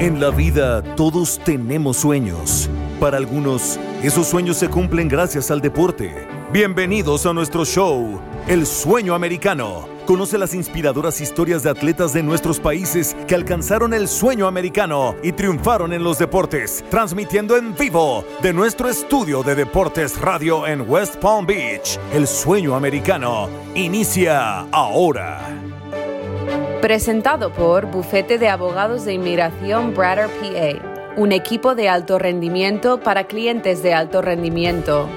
En 0.00 0.20
la 0.20 0.30
vida 0.30 0.80
todos 0.94 1.40
tenemos 1.44 1.96
sueños. 1.96 2.70
Para 3.00 3.16
algunos, 3.16 3.80
esos 4.00 4.28
sueños 4.28 4.56
se 4.56 4.68
cumplen 4.68 5.08
gracias 5.08 5.50
al 5.50 5.60
deporte. 5.60 6.28
Bienvenidos 6.52 7.26
a 7.26 7.32
nuestro 7.32 7.64
show, 7.64 8.20
El 8.46 8.64
Sueño 8.64 9.16
Americano. 9.16 9.88
Conoce 10.06 10.38
las 10.38 10.54
inspiradoras 10.54 11.20
historias 11.20 11.64
de 11.64 11.70
atletas 11.70 12.12
de 12.12 12.22
nuestros 12.22 12.60
países 12.60 13.16
que 13.26 13.34
alcanzaron 13.34 13.92
el 13.92 14.06
sueño 14.06 14.46
americano 14.46 15.16
y 15.20 15.32
triunfaron 15.32 15.92
en 15.92 16.04
los 16.04 16.16
deportes, 16.16 16.84
transmitiendo 16.90 17.56
en 17.56 17.74
vivo 17.74 18.24
de 18.40 18.52
nuestro 18.52 18.88
estudio 18.88 19.42
de 19.42 19.56
Deportes 19.56 20.20
Radio 20.20 20.64
en 20.64 20.88
West 20.88 21.16
Palm 21.16 21.44
Beach. 21.44 21.98
El 22.12 22.28
Sueño 22.28 22.76
Americano 22.76 23.48
inicia 23.74 24.60
ahora. 24.70 25.67
Presentado 26.80 27.52
por 27.52 27.86
Bufete 27.86 28.38
de 28.38 28.48
Abogados 28.48 29.04
de 29.04 29.12
Inmigración 29.12 29.94
Brader 29.94 30.28
PA, 30.28 31.16
un 31.16 31.32
equipo 31.32 31.74
de 31.74 31.88
alto 31.88 32.20
rendimiento 32.20 33.00
para 33.00 33.24
clientes 33.24 33.82
de 33.82 33.94
alto 33.94 34.22
rendimiento. 34.22 35.08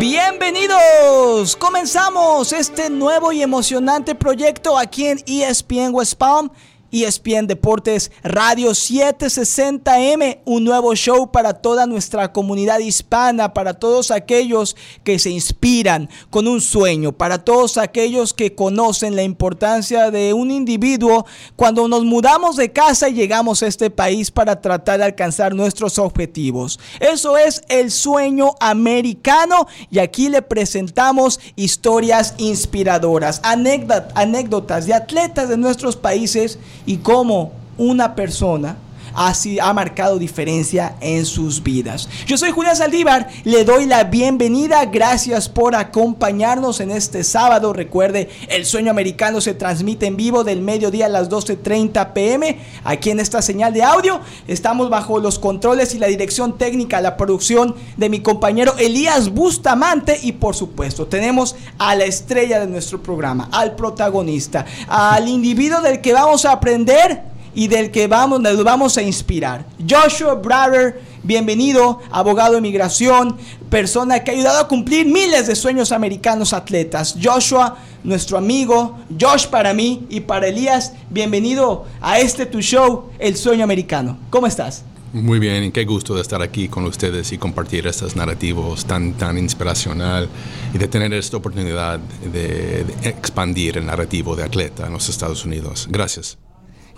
Bienvenidos, 0.00 1.54
comenzamos 1.54 2.52
este 2.52 2.90
nuevo 2.90 3.30
y 3.30 3.42
emocionante 3.42 4.16
proyecto 4.16 4.76
aquí 4.76 5.06
en 5.06 5.18
ESPN 5.24 5.94
West 5.94 6.14
Palm 6.14 6.50
ESPN 6.92 7.46
Deportes 7.46 8.10
Radio 8.22 8.70
760M, 8.70 10.40
un 10.44 10.64
nuevo 10.64 10.94
show 10.94 11.30
para 11.30 11.54
toda 11.54 11.86
nuestra 11.86 12.32
comunidad 12.32 12.78
hispana, 12.78 13.54
para 13.54 13.74
todos 13.74 14.10
aquellos 14.10 14.76
que 15.04 15.18
se 15.18 15.30
inspiran 15.30 16.08
con 16.30 16.48
un 16.48 16.60
sueño, 16.60 17.12
para 17.12 17.44
todos 17.44 17.78
aquellos 17.78 18.34
que 18.34 18.54
conocen 18.54 19.16
la 19.16 19.22
importancia 19.22 20.10
de 20.10 20.32
un 20.32 20.50
individuo 20.50 21.26
cuando 21.56 21.88
nos 21.88 22.04
mudamos 22.04 22.56
de 22.56 22.72
casa 22.72 23.08
y 23.08 23.14
llegamos 23.14 23.62
a 23.62 23.66
este 23.66 23.90
país 23.90 24.30
para 24.30 24.60
tratar 24.60 24.98
de 24.98 25.04
alcanzar 25.04 25.54
nuestros 25.54 25.98
objetivos. 25.98 26.78
Eso 26.98 27.36
es 27.36 27.62
el 27.68 27.90
sueño 27.90 28.54
americano 28.60 29.66
y 29.90 29.98
aquí 29.98 30.28
le 30.28 30.42
presentamos 30.42 31.40
historias 31.56 32.34
inspiradoras, 32.38 33.40
anécdotas 33.44 34.86
de 34.86 34.94
atletas 34.94 35.48
de 35.48 35.56
nuestros 35.56 35.96
países 35.96 36.58
y 36.90 36.96
cómo 36.96 37.52
una 37.78 38.16
persona 38.16 38.74
así 39.14 39.58
ha 39.58 39.72
marcado 39.72 40.18
diferencia 40.18 40.96
en 41.00 41.26
sus 41.26 41.62
vidas. 41.62 42.08
Yo 42.26 42.36
soy 42.36 42.50
Julián 42.50 42.76
Saldívar, 42.76 43.28
le 43.44 43.64
doy 43.64 43.86
la 43.86 44.04
bienvenida, 44.04 44.84
gracias 44.86 45.48
por 45.48 45.74
acompañarnos 45.74 46.80
en 46.80 46.90
este 46.90 47.24
sábado. 47.24 47.72
Recuerde, 47.72 48.28
el 48.48 48.66
sueño 48.66 48.90
americano 48.90 49.40
se 49.40 49.54
transmite 49.54 50.06
en 50.06 50.16
vivo 50.16 50.44
del 50.44 50.62
mediodía 50.62 51.06
a 51.06 51.08
las 51.08 51.30
12.30 51.30 52.12
pm 52.12 52.58
aquí 52.84 53.10
en 53.10 53.20
esta 53.20 53.42
señal 53.42 53.72
de 53.72 53.82
audio. 53.82 54.20
Estamos 54.48 54.90
bajo 54.90 55.18
los 55.18 55.38
controles 55.38 55.94
y 55.94 55.98
la 55.98 56.06
dirección 56.06 56.58
técnica, 56.58 57.00
la 57.00 57.16
producción 57.16 57.74
de 57.96 58.08
mi 58.08 58.20
compañero 58.20 58.74
Elías 58.78 59.30
Bustamante 59.30 60.18
y 60.22 60.32
por 60.32 60.54
supuesto 60.54 61.06
tenemos 61.06 61.56
a 61.78 61.94
la 61.94 62.04
estrella 62.04 62.60
de 62.60 62.66
nuestro 62.66 63.02
programa, 63.02 63.48
al 63.52 63.76
protagonista, 63.76 64.66
al 64.88 65.28
individuo 65.28 65.80
del 65.80 66.00
que 66.00 66.12
vamos 66.12 66.44
a 66.44 66.52
aprender 66.52 67.29
y 67.54 67.68
del 67.68 67.90
que 67.90 68.06
vamos, 68.06 68.40
nos 68.40 68.62
vamos 68.62 68.96
a 68.96 69.02
inspirar. 69.02 69.66
Joshua 69.88 70.34
Brader, 70.34 71.00
bienvenido, 71.22 72.00
abogado 72.10 72.54
de 72.54 72.60
migración, 72.60 73.36
persona 73.68 74.22
que 74.22 74.30
ha 74.30 74.34
ayudado 74.34 74.60
a 74.60 74.68
cumplir 74.68 75.06
miles 75.06 75.46
de 75.46 75.56
sueños 75.56 75.92
americanos 75.92 76.52
atletas. 76.52 77.16
Joshua, 77.22 77.76
nuestro 78.04 78.38
amigo, 78.38 78.98
Josh 79.20 79.46
para 79.46 79.74
mí 79.74 80.06
y 80.08 80.20
para 80.20 80.48
Elías, 80.48 80.92
bienvenido 81.10 81.86
a 82.00 82.18
este 82.18 82.46
tu 82.46 82.60
show, 82.60 83.10
El 83.18 83.36
Sueño 83.36 83.64
Americano. 83.64 84.18
¿Cómo 84.30 84.46
estás? 84.46 84.84
Muy 85.12 85.40
bien, 85.40 85.72
qué 85.72 85.84
gusto 85.84 86.14
de 86.14 86.22
estar 86.22 86.40
aquí 86.40 86.68
con 86.68 86.84
ustedes 86.84 87.32
y 87.32 87.38
compartir 87.38 87.84
estos 87.88 88.14
narrativos 88.14 88.84
tan, 88.84 89.14
tan 89.14 89.36
inspiracional 89.38 90.28
y 90.72 90.78
de 90.78 90.86
tener 90.86 91.12
esta 91.14 91.36
oportunidad 91.36 91.98
de, 91.98 92.84
de 92.84 93.08
expandir 93.08 93.76
el 93.76 93.86
narrativo 93.86 94.36
de 94.36 94.44
atleta 94.44 94.86
en 94.86 94.92
los 94.92 95.08
Estados 95.08 95.44
Unidos. 95.44 95.88
Gracias. 95.90 96.38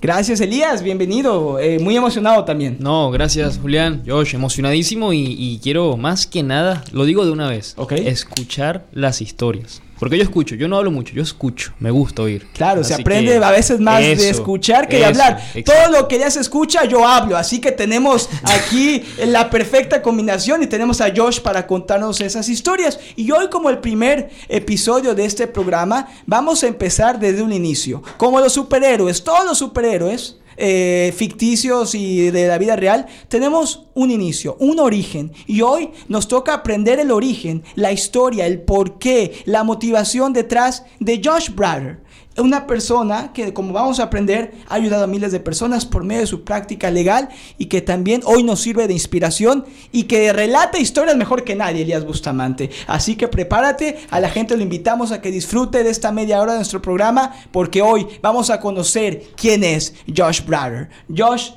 Gracias, 0.02 0.40
Elías, 0.40 0.82
bienvenido. 0.82 1.60
Eh, 1.60 1.78
muy 1.78 1.96
emocionado 1.96 2.44
también. 2.44 2.76
No, 2.80 3.12
gracias, 3.12 3.56
Julián. 3.62 4.02
Josh, 4.04 4.34
emocionadísimo 4.34 5.12
y, 5.12 5.36
y, 5.38 5.60
quiero 5.62 5.96
más 5.96 6.26
que 6.26 6.42
nada, 6.42 6.82
lo 6.90 7.04
digo 7.04 7.24
de 7.24 7.30
una 7.30 7.48
vez, 7.48 7.74
okay. 7.76 8.08
escuchar 8.08 8.84
las 8.90 9.22
historias. 9.22 9.80
Porque 10.02 10.16
yo 10.16 10.24
escucho, 10.24 10.56
yo 10.56 10.66
no 10.66 10.76
hablo 10.76 10.90
mucho, 10.90 11.14
yo 11.14 11.22
escucho, 11.22 11.74
me 11.78 11.92
gusta 11.92 12.22
oír. 12.22 12.48
Claro, 12.54 12.80
así 12.80 12.92
se 12.92 13.00
aprende 13.00 13.36
a 13.36 13.52
veces 13.52 13.78
más 13.78 14.02
eso, 14.02 14.20
de 14.20 14.30
escuchar 14.30 14.88
que 14.88 14.96
de 14.96 15.04
hablar. 15.04 15.40
Exacto. 15.54 15.72
Todo 15.72 16.00
lo 16.00 16.08
que 16.08 16.18
ya 16.18 16.28
se 16.28 16.40
escucha, 16.40 16.84
yo 16.86 17.06
hablo. 17.06 17.36
Así 17.36 17.60
que 17.60 17.70
tenemos 17.70 18.28
aquí 18.42 19.04
la 19.24 19.48
perfecta 19.48 20.02
combinación 20.02 20.60
y 20.60 20.66
tenemos 20.66 21.00
a 21.00 21.12
Josh 21.14 21.38
para 21.38 21.68
contarnos 21.68 22.20
esas 22.20 22.48
historias. 22.48 22.98
Y 23.14 23.30
hoy, 23.30 23.48
como 23.48 23.70
el 23.70 23.78
primer 23.78 24.28
episodio 24.48 25.14
de 25.14 25.24
este 25.24 25.46
programa, 25.46 26.08
vamos 26.26 26.64
a 26.64 26.66
empezar 26.66 27.20
desde 27.20 27.40
un 27.40 27.52
inicio. 27.52 28.02
Como 28.16 28.40
los 28.40 28.54
superhéroes, 28.54 29.22
todos 29.22 29.44
los 29.44 29.58
superhéroes 29.58 30.41
eh, 30.56 31.12
ficticios 31.16 31.94
y 31.94 32.30
de 32.30 32.46
la 32.46 32.58
vida 32.58 32.76
real, 32.76 33.06
tenemos 33.28 33.86
un 33.94 34.10
inicio, 34.10 34.56
un 34.60 34.78
origen. 34.80 35.32
Y 35.46 35.62
hoy 35.62 35.90
nos 36.08 36.28
toca 36.28 36.54
aprender 36.54 37.00
el 37.00 37.10
origen, 37.10 37.62
la 37.74 37.92
historia, 37.92 38.46
el 38.46 38.60
porqué, 38.60 39.42
la 39.44 39.64
motivación 39.64 40.32
detrás 40.32 40.84
de 41.00 41.20
Josh 41.22 41.50
Brader 41.54 42.02
una 42.38 42.66
persona 42.66 43.32
que, 43.32 43.52
como 43.52 43.72
vamos 43.72 44.00
a 44.00 44.04
aprender, 44.04 44.54
ha 44.68 44.74
ayudado 44.74 45.04
a 45.04 45.06
miles 45.06 45.32
de 45.32 45.40
personas 45.40 45.84
por 45.84 46.04
medio 46.04 46.22
de 46.22 46.26
su 46.26 46.44
práctica 46.44 46.90
legal 46.90 47.28
y 47.58 47.66
que 47.66 47.82
también 47.82 48.22
hoy 48.24 48.42
nos 48.42 48.60
sirve 48.60 48.86
de 48.86 48.94
inspiración 48.94 49.64
y 49.92 50.04
que 50.04 50.32
relata 50.32 50.78
historias 50.78 51.16
mejor 51.16 51.44
que 51.44 51.54
nadie, 51.54 51.82
Elías 51.82 52.06
Bustamante. 52.06 52.70
Así 52.86 53.16
que 53.16 53.28
prepárate, 53.28 53.98
a 54.10 54.20
la 54.20 54.30
gente 54.30 54.56
lo 54.56 54.62
invitamos 54.62 55.12
a 55.12 55.20
que 55.20 55.30
disfrute 55.30 55.84
de 55.84 55.90
esta 55.90 56.12
media 56.12 56.40
hora 56.40 56.52
de 56.52 56.58
nuestro 56.58 56.80
programa 56.80 57.32
porque 57.50 57.82
hoy 57.82 58.06
vamos 58.22 58.50
a 58.50 58.60
conocer 58.60 59.22
quién 59.36 59.64
es 59.64 59.94
Josh 60.14 60.44
Brader. 60.44 60.88
Josh, 61.14 61.50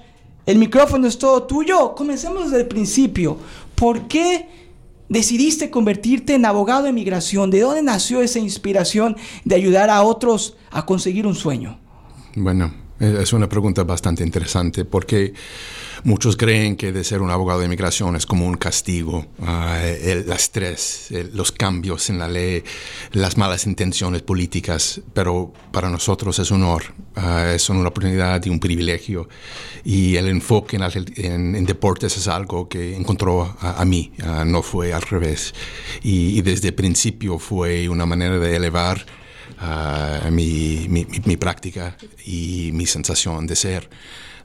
el 0.45 0.57
micrófono 0.57 1.07
es 1.07 1.17
todo 1.17 1.43
tuyo. 1.43 1.95
Comencemos 1.95 2.45
desde 2.45 2.63
el 2.63 2.67
principio. 2.67 3.37
¿Por 3.75 4.07
qué? 4.07 4.64
Decidiste 5.09 5.69
convertirte 5.69 6.35
en 6.35 6.45
abogado 6.45 6.83
de 6.83 6.93
migración? 6.93 7.51
¿De 7.51 7.61
dónde 7.61 7.81
nació 7.81 8.21
esa 8.21 8.39
inspiración 8.39 9.17
de 9.43 9.55
ayudar 9.55 9.89
a 9.89 10.03
otros 10.03 10.57
a 10.71 10.85
conseguir 10.85 11.27
un 11.27 11.35
sueño? 11.35 11.79
Bueno, 12.35 12.73
es 12.99 13.33
una 13.33 13.49
pregunta 13.49 13.83
bastante 13.83 14.23
interesante 14.23 14.85
porque 14.85 15.33
muchos 16.03 16.37
creen 16.37 16.77
que 16.77 16.91
de 16.91 17.03
ser 17.03 17.21
un 17.21 17.29
abogado 17.29 17.59
de 17.59 17.65
inmigración 17.65 18.15
es 18.15 18.25
como 18.25 18.45
un 18.45 18.55
castigo, 18.55 19.25
uh, 19.39 19.85
el, 20.01 20.31
estrés, 20.31 21.09
los 21.33 21.51
cambios 21.51 22.09
en 22.09 22.19
la 22.19 22.27
ley, 22.27 22.63
las 23.11 23.37
malas 23.37 23.65
intenciones 23.65 24.21
políticas, 24.21 25.01
pero 25.13 25.51
para 25.71 25.89
nosotros 25.89 26.39
es 26.39 26.51
un 26.51 26.63
honor, 26.63 26.83
uh, 27.17 27.47
es 27.53 27.69
una 27.69 27.87
oportunidad 27.87 28.43
y 28.45 28.49
un 28.49 28.59
privilegio 28.59 29.27
y 29.83 30.15
el 30.15 30.27
enfoque 30.27 30.77
en, 30.77 30.83
en, 31.17 31.55
en 31.55 31.65
deportes 31.65 32.15
es 32.17 32.27
algo 32.27 32.69
que 32.69 32.95
encontró 32.95 33.55
a, 33.59 33.81
a 33.81 33.85
mí, 33.85 34.13
uh, 34.23 34.45
no 34.45 34.61
fue 34.61 34.93
al 34.93 35.01
revés 35.01 35.53
y, 36.01 36.37
y 36.37 36.41
desde 36.41 36.69
el 36.69 36.75
principio 36.75 37.39
fue 37.39 37.89
una 37.89 38.05
manera 38.05 38.39
de 38.39 38.55
elevar 38.55 39.05
Uh, 39.61 40.31
mi, 40.31 40.87
mi, 40.89 41.05
mi, 41.25 41.37
práctica 41.37 41.95
y 42.25 42.71
mi 42.73 42.85
sensación 42.85 43.47
de 43.47 43.55
ser. 43.55 43.89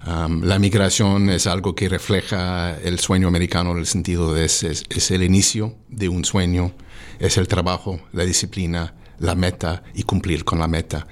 Um, 0.06 0.42
la 0.44 0.58
migración 0.58 1.28
es 1.30 1.46
algo 1.46 1.74
que 1.74 1.88
refleja 1.88 2.78
el 2.78 3.00
sueño 3.00 3.28
americano 3.28 3.72
en 3.72 3.78
el 3.78 3.86
sentido 3.86 4.32
de 4.32 4.46
es, 4.46 4.62
es, 4.62 4.84
es, 4.88 5.10
el 5.10 5.22
inicio 5.22 5.74
de 5.88 6.08
un 6.08 6.24
sueño, 6.24 6.72
es 7.18 7.36
el 7.36 7.48
trabajo, 7.48 8.00
la 8.12 8.24
disciplina, 8.24 8.94
la 9.18 9.34
meta 9.34 9.82
y 9.94 10.04
cumplir 10.04 10.44
con 10.44 10.58
la 10.58 10.68
meta. 10.68 11.06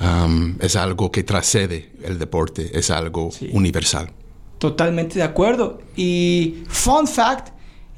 Um, 0.00 0.56
es 0.60 0.76
algo 0.76 1.10
que 1.10 1.22
trascede 1.22 1.92
el 2.02 2.18
deporte, 2.18 2.78
es 2.78 2.90
algo 2.90 3.30
sí. 3.30 3.48
universal. 3.52 4.10
Totalmente 4.58 5.18
de 5.18 5.22
acuerdo. 5.22 5.80
Y 5.96 6.64
fun 6.68 7.06
fact, 7.06 7.48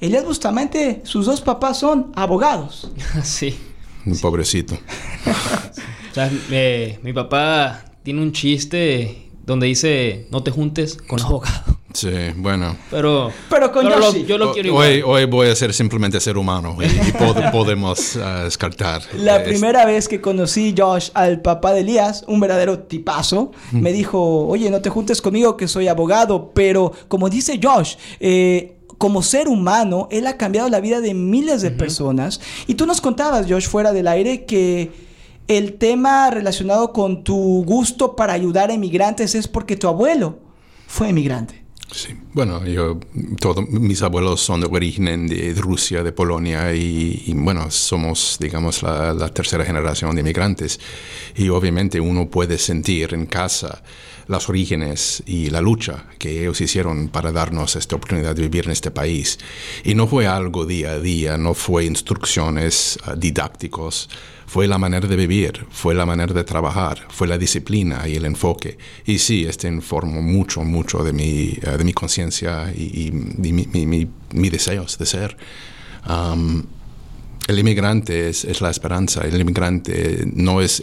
Elias 0.00 0.25
Bustamante, 0.25 1.00
sus 1.05 1.26
dos 1.26 1.40
papás 1.40 1.78
son 1.78 2.12
abogados. 2.14 2.90
sí. 3.22 3.58
Un 4.06 4.19
pobrecito. 4.19 4.75
o 6.11 6.14
sea, 6.14 6.31
eh, 6.50 6.99
mi 7.03 7.12
papá 7.12 7.85
tiene 8.03 8.23
un 8.23 8.32
chiste 8.32 9.31
donde 9.44 9.67
dice, 9.67 10.26
no 10.31 10.43
te 10.43 10.50
juntes 10.50 10.97
con 10.97 11.20
abogado. 11.20 11.76
Sí, 11.97 12.11
bueno. 12.37 12.76
Pero, 12.91 13.32
pero 13.49 13.73
con 13.73 13.87
pero 13.87 13.99
lo, 13.99 14.14
yo 14.14 14.37
lo 14.37 14.53
quiero 14.53 14.75
hoy, 14.75 15.00
hoy, 15.03 15.25
voy 15.25 15.49
a 15.49 15.56
ser 15.56 15.73
simplemente 15.73 16.20
ser 16.20 16.37
humano 16.37 16.76
y, 16.79 16.85
y 16.85 17.12
pod 17.12 17.38
podemos 17.53 18.17
uh, 18.17 18.44
descartar. 18.44 19.00
La 19.14 19.43
primera 19.43 19.87
vez 19.87 20.06
que 20.06 20.20
conocí 20.20 20.75
Josh 20.76 21.09
al 21.14 21.41
papá 21.41 21.73
de 21.73 21.81
Elías, 21.81 22.23
un 22.29 22.38
verdadero 22.38 22.81
tipazo, 22.81 23.52
me 23.73 23.94
dijo, 23.94 24.47
oye, 24.47 24.69
no 24.69 24.82
te 24.82 24.91
juntes 24.91 25.23
conmigo 25.23 25.56
que 25.56 25.69
soy 25.69 25.88
abogado, 25.88 26.50
pero 26.55 26.93
como 27.09 27.31
dice 27.31 27.59
Josh, 27.62 27.94
eh, 28.20 28.75
como 28.98 29.22
ser 29.22 29.48
humano, 29.48 30.08
él 30.10 30.26
ha 30.26 30.37
cambiado 30.37 30.69
la 30.69 30.81
vida 30.81 31.00
de 31.00 31.14
miles 31.14 31.62
de 31.62 31.69
uh 31.69 31.70
-huh. 31.72 31.76
personas. 31.76 32.40
Y 32.66 32.75
tú 32.75 32.87
nos 32.87 33.00
contabas, 33.00 33.46
Josh, 33.48 33.69
fuera 33.69 33.93
del 33.93 34.08
aire, 34.08 34.44
que 34.44 34.90
el 35.48 35.75
tema 35.75 36.31
relacionado 36.31 36.93
con 36.93 37.22
tu 37.22 37.64
gusto 37.64 38.16
para 38.16 38.32
ayudar 38.32 38.70
a 38.70 38.75
inmigrantes 38.75 39.34
es 39.34 39.46
porque 39.46 39.76
tu 39.76 39.88
abuelo 39.88 40.38
fue 40.87 41.10
emigrante. 41.10 41.66
Sí, 41.93 42.08
bueno, 42.32 42.66
yo, 42.66 42.98
todos 43.40 43.69
mis 43.69 44.02
abuelos 44.02 44.40
son 44.40 44.60
de 44.60 44.66
origen 44.66 45.28
de, 45.28 45.54
Rusia, 45.54 46.02
de 46.02 46.10
Polonia, 46.10 46.75
y, 46.75 47.32
bueno, 47.34 47.70
somos, 47.70 48.38
digamos, 48.40 48.82
la, 48.82 49.14
la, 49.14 49.28
tercera 49.28 49.64
generación 49.64 50.14
de 50.14 50.20
inmigrantes. 50.20 50.81
Y 51.37 51.49
obviamente 51.49 52.00
uno 52.00 52.28
puede 52.28 52.58
sentir 52.58 53.14
en 53.14 53.26
casa 53.26 53.82
los 54.28 54.49
orígenes 54.49 55.23
y 55.26 55.50
la 55.50 55.61
lucha 55.61 56.05
que 56.19 56.43
ellos 56.43 56.61
hicieron 56.61 57.08
para 57.08 57.32
darnos 57.32 57.76
esta 57.76 57.96
oportunidad 57.96 58.34
de 58.34 58.43
vivir 58.43 58.67
en 58.67 58.73
este 58.73 58.90
país. 58.90 59.38
Y 59.84 59.94
no 59.94 60.06
fue 60.06 60.26
algo 60.26 60.67
día 60.67 60.93
a 60.93 60.99
día, 60.99 61.37
no 61.37 61.55
fue 61.55 61.84
instrucciones 61.84 62.99
uh, 63.06 63.17
didácticos, 63.17 64.08
fue 64.46 64.69
la 64.69 64.78
manera 64.78 65.08
de 65.08 65.17
vivir, 65.17 65.67
fue 65.70 65.94
la 65.94 66.06
manera 66.06 66.32
de 66.32 66.44
trabajar, 66.44 67.06
fue 67.08 67.26
la 67.26 67.38
disciplina 67.38 68.06
y 68.08 68.14
el 68.17 68.25
enfoque. 68.25 68.78
Y 69.05 69.19
sí, 69.19 69.44
este 69.44 69.69
informó 69.69 70.23
mucho, 70.23 70.62
mucho 70.62 71.02
de 71.05 71.12
mi, 71.12 71.58
uh, 71.67 71.76
de 71.76 71.84
mi 71.84 71.93
conciencia 71.93 72.73
y, 72.75 73.06
y, 73.06 73.11
mi, 73.12 73.52
mi, 73.52 74.08
mi, 74.32 74.50
deseos 74.50 74.99
de 74.99 75.06
ser. 75.06 75.37
El 77.46 77.58
inmigrante 77.58 78.28
es, 78.28 78.60
la 78.60 78.70
esperanza, 78.70 79.22
el 79.22 79.40
inmigrante 79.40 80.25
no 80.34 80.60
es, 80.60 80.82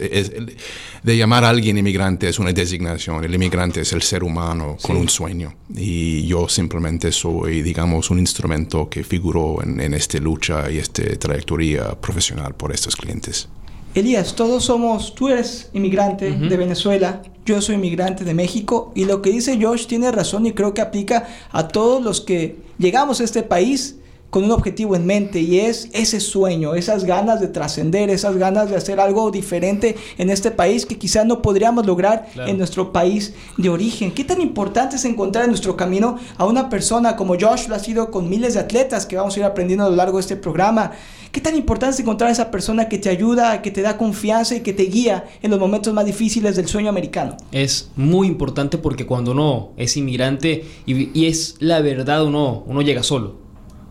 De 1.02 1.16
llamar 1.16 1.44
a 1.44 1.50
alguien 1.50 1.76
inmigrante 1.76 2.28
es 2.28 2.38
una 2.38 2.52
designación, 2.52 3.22
el 3.22 3.34
inmigrante 3.34 3.82
es 3.82 3.92
el 3.92 4.02
ser 4.02 4.24
humano 4.24 4.76
con 4.80 4.96
un 4.96 5.08
sueño. 5.08 5.54
Y 5.74 6.26
yo 6.26 6.48
simplemente 6.48 7.12
soy, 7.12 7.62
digamos, 7.62 8.10
un 8.10 8.18
instrumento 8.18 8.88
que 8.88 9.04
figuró 9.04 9.62
en, 9.62 9.94
esta 9.94 10.18
lucha 10.18 10.70
y 10.70 10.78
esta 10.78 11.02
trayectoria 11.18 12.00
profesional 12.00 12.54
por 12.54 12.72
estos 12.72 12.96
clientes. 12.96 13.48
Elías, 13.94 14.34
todos 14.34 14.64
somos, 14.64 15.14
tú 15.14 15.28
eres 15.28 15.70
inmigrante 15.72 16.32
de 16.32 16.56
Venezuela, 16.56 17.22
yo 17.46 17.60
soy 17.60 17.76
inmigrante 17.76 18.24
de 18.24 18.34
México 18.34 18.90
y 18.94 19.04
lo 19.04 19.20
que 19.22 19.30
dice 19.30 19.58
Josh 19.60 19.86
tiene 19.86 20.10
razón 20.10 20.46
y 20.46 20.52
creo 20.52 20.72
que 20.72 20.80
aplica 20.80 21.28
a 21.52 21.68
todos 21.68 22.02
los 22.02 22.20
que 22.20 22.56
llegamos 22.78 23.20
a 23.20 23.24
este 23.24 23.42
país 23.42 23.96
con 24.34 24.42
un 24.42 24.50
objetivo 24.50 24.96
en 24.96 25.06
mente 25.06 25.38
y 25.38 25.60
es 25.60 25.88
ese 25.92 26.18
sueño, 26.18 26.74
esas 26.74 27.04
ganas 27.04 27.40
de 27.40 27.46
trascender, 27.46 28.10
esas 28.10 28.36
ganas 28.36 28.68
de 28.68 28.74
hacer 28.74 28.98
algo 28.98 29.30
diferente 29.30 29.94
en 30.18 30.28
este 30.28 30.50
país 30.50 30.86
que 30.86 30.98
quizás 30.98 31.24
no 31.24 31.40
podríamos 31.40 31.86
lograr 31.86 32.26
en 32.34 32.58
nuestro 32.58 32.92
país 32.92 33.32
de 33.56 33.68
origen. 33.68 34.10
¿Qué 34.10 34.24
tan 34.24 34.40
importante 34.40 34.96
es 34.96 35.04
encontrar 35.04 35.44
en 35.44 35.50
nuestro 35.50 35.76
camino 35.76 36.18
a 36.36 36.46
una 36.46 36.68
persona 36.68 37.14
como 37.14 37.36
Josh 37.38 37.68
lo 37.68 37.76
ha 37.76 37.78
sido 37.78 38.10
con 38.10 38.28
miles 38.28 38.54
de 38.54 38.60
atletas 38.60 39.06
que 39.06 39.14
vamos 39.14 39.36
a 39.36 39.38
ir 39.38 39.44
aprendiendo 39.44 39.84
a 39.84 39.90
lo 39.90 39.94
largo 39.94 40.16
de 40.16 40.22
este 40.22 40.34
programa? 40.34 40.90
¿Qué 41.30 41.40
tan 41.40 41.54
importante 41.54 41.94
es 41.94 42.00
encontrar 42.00 42.28
a 42.28 42.32
esa 42.32 42.50
persona 42.50 42.88
que 42.88 42.98
te 42.98 43.10
ayuda, 43.10 43.62
que 43.62 43.70
te 43.70 43.82
da 43.82 43.96
confianza 43.96 44.56
y 44.56 44.62
que 44.62 44.72
te 44.72 44.86
guía 44.86 45.26
en 45.42 45.52
los 45.52 45.60
momentos 45.60 45.94
más 45.94 46.06
difíciles 46.06 46.56
del 46.56 46.66
sueño 46.66 46.88
americano? 46.88 47.36
Es 47.52 47.92
muy 47.94 48.26
importante 48.26 48.78
porque 48.78 49.06
cuando 49.06 49.30
uno 49.30 49.74
es 49.76 49.96
inmigrante 49.96 50.64
y, 50.86 51.16
y 51.16 51.26
es 51.26 51.54
la 51.60 51.80
verdad, 51.82 52.24
uno, 52.24 52.64
uno 52.66 52.82
llega 52.82 53.04
solo 53.04 53.43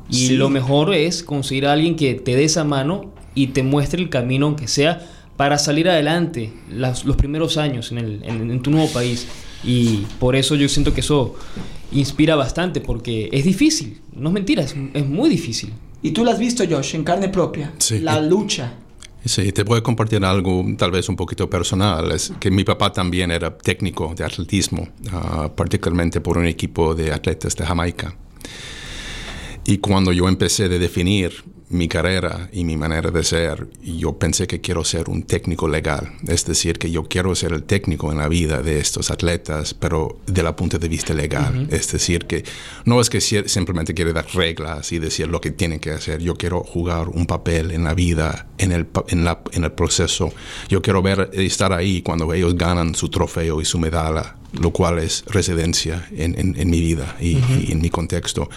y 0.09 0.29
lo 0.29 0.49
mejor 0.49 0.93
es 0.93 1.23
conseguir 1.23 1.65
a 1.65 1.73
alguien 1.73 1.95
que 1.95 2.13
te 2.15 2.35
dé 2.35 2.43
esa 2.43 2.63
mano 2.63 3.11
y 3.35 3.47
te 3.47 3.63
muestre 3.63 4.01
el 4.01 4.09
camino, 4.09 4.47
aunque 4.47 4.67
sea 4.67 5.07
para 5.37 5.57
salir 5.57 5.89
adelante 5.89 6.53
los 6.69 7.15
primeros 7.17 7.57
años 7.57 7.91
en, 7.91 7.97
el, 7.97 8.23
en, 8.23 8.61
tu 8.61 8.71
nuevo 8.71 8.87
país. 8.91 9.27
Y 9.63 10.05
por 10.19 10.35
eso 10.35 10.55
yo 10.55 10.67
siento 10.69 10.93
que 10.93 11.01
eso 11.01 11.35
inspira 11.91 12.35
bastante, 12.35 12.81
porque 12.81 13.29
es 13.31 13.45
difícil, 13.45 14.01
no 14.13 14.29
es 14.29 14.33
mentira, 14.33 14.63
es, 14.63 14.75
es 14.93 15.05
muy 15.05 15.29
difícil. 15.29 15.73
Y 16.01 16.11
tú 16.11 16.23
lo 16.23 16.31
has 16.31 16.39
visto, 16.39 16.63
Josh, 16.69 16.95
en 16.95 17.03
carne 17.03 17.29
propia, 17.29 17.71
sí. 17.77 17.99
la 17.99 18.19
lucha. 18.19 18.73
Sí, 19.25 19.53
te 19.53 19.63
voy 19.63 19.79
a 19.79 19.81
compartir 19.81 20.23
algo 20.25 20.65
tal 20.77 20.91
vez 20.91 21.07
un 21.07 21.15
poquito 21.15 21.49
personal. 21.49 22.11
Es 22.11 22.33
que 22.41 22.51
mi 22.51 22.65
papá 22.65 22.91
también 22.91 23.31
era 23.31 23.57
técnico 23.57 24.13
de 24.15 24.25
atletismo, 24.25 24.89
uh, 25.13 25.49
particularmente 25.55 26.19
por 26.19 26.37
un 26.37 26.45
equipo 26.45 26.93
de 26.93 27.13
atletas 27.13 27.55
de 27.55 27.65
Jamaica. 27.65 28.13
Y 29.65 29.77
cuando 29.77 30.11
yo 30.11 30.27
empecé 30.27 30.65
a 30.65 30.69
definir 30.69 31.43
mi 31.69 31.87
carrera 31.87 32.49
y 32.51 32.65
mi 32.65 32.77
manera 32.77 33.11
de 33.11 33.23
ser, 33.23 33.67
yo 33.81 34.17
pensé 34.17 34.45
que 34.45 34.61
quiero 34.61 34.83
ser 34.83 35.09
un 35.09 35.23
técnico 35.23 35.67
legal. 35.67 36.11
Es 36.27 36.45
decir, 36.45 36.77
que 36.77 36.91
yo 36.91 37.03
quiero 37.03 37.33
ser 37.33 37.53
el 37.53 37.63
técnico 37.63 38.11
en 38.11 38.17
la 38.17 38.27
vida 38.27 38.61
de 38.61 38.79
estos 38.79 39.09
atletas, 39.09 39.73
pero 39.73 40.19
de 40.27 40.43
la 40.43 40.55
punto 40.55 40.77
de 40.77 40.87
vista 40.87 41.13
legal. 41.13 41.67
Es 41.71 41.91
decir, 41.91 42.25
que 42.25 42.43
no 42.85 42.99
es 42.99 43.09
que 43.09 43.21
simplemente 43.21 43.93
quiero 43.93 44.13
dar 44.13 44.27
reglas 44.33 44.91
y 44.91 44.99
decir 44.99 45.27
lo 45.29 45.41
que 45.41 45.51
tienen 45.51 45.79
que 45.79 45.91
hacer. 45.91 46.21
Yo 46.21 46.35
quiero 46.35 46.61
jugar 46.63 47.07
un 47.09 47.25
papel 47.25 47.71
en 47.71 47.85
la 47.85 47.93
vida, 47.93 48.47
en 48.57 48.71
el, 48.71 48.87
en, 49.07 49.23
la, 49.23 49.41
en 49.53 49.63
el 49.63 49.71
proceso. 49.71 50.33
Yo 50.69 50.81
quiero 50.81 51.01
ver, 51.01 51.29
estar 51.33 51.73
ahí 51.73 52.01
cuando 52.01 52.31
ellos 52.33 52.55
ganan 52.55 52.95
su 52.95 53.09
trofeo 53.09 53.61
y 53.61 53.65
su 53.65 53.79
medalla 53.79 54.35
lo 54.53 54.71
cual 54.71 54.99
es 54.99 55.23
residencia 55.27 56.07
en, 56.15 56.35
en, 56.37 56.69
mi 56.69 56.79
vida 56.79 57.15
y, 57.19 57.37
en 57.71 57.81
mi 57.81 57.89
contexto. 57.89 58.49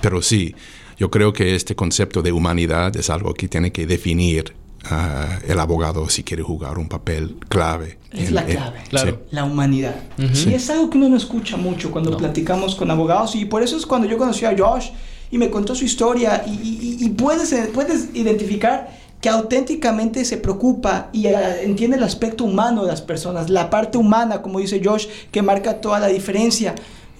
Pero 0.00 0.22
sí, 0.22 0.54
yo 0.98 1.10
creo 1.10 1.32
que 1.32 1.54
este 1.54 1.74
concepto 1.74 2.22
de 2.22 2.32
humanidad 2.32 2.94
es 2.96 3.10
algo 3.10 3.34
que 3.34 3.48
tiene 3.48 3.72
que 3.72 3.86
definir 3.86 4.52
ah, 4.84 5.38
el 5.46 5.58
abogado 5.58 6.08
si 6.08 6.22
quiere 6.22 6.42
jugar 6.42 6.78
un 6.78 6.88
papel 6.88 7.36
clave. 7.48 7.98
Es 8.12 8.30
la 8.30 8.44
clave, 8.44 8.78
claro. 8.88 9.22
la 9.30 9.44
humanidad. 9.44 9.96
Y 10.18 10.54
es 10.54 10.68
algo 10.70 10.90
que 10.90 10.98
uno 10.98 11.08
no 11.08 11.16
escucha 11.16 11.56
mucho 11.56 11.90
cuando 11.90 12.16
platicamos 12.16 12.74
con 12.74 12.90
abogados 12.90 13.34
y 13.34 13.44
por 13.44 13.62
eso 13.62 13.76
es 13.76 13.86
cuando 13.86 14.06
yo 14.06 14.18
conocí 14.18 14.44
a 14.44 14.54
Josh 14.56 14.88
y 15.30 15.38
me 15.38 15.50
contó 15.50 15.74
su 15.74 15.84
historia 15.84 16.42
y, 16.46 16.98
y 17.00 17.08
puedes, 17.10 17.54
puedes 17.72 18.08
identificar 18.14 19.07
que 19.20 19.28
auténticamente 19.28 20.24
se 20.24 20.36
preocupa 20.36 21.10
y 21.12 21.26
eh, 21.26 21.62
entiende 21.62 21.96
el 21.96 22.02
aspecto 22.02 22.44
humano 22.44 22.82
de 22.82 22.88
las 22.88 23.02
personas, 23.02 23.50
la 23.50 23.68
parte 23.68 23.98
humana, 23.98 24.42
como 24.42 24.60
dice 24.60 24.80
Josh, 24.82 25.06
que 25.30 25.42
marca 25.42 25.80
toda 25.80 25.98
la 25.98 26.06
diferencia. 26.06 26.74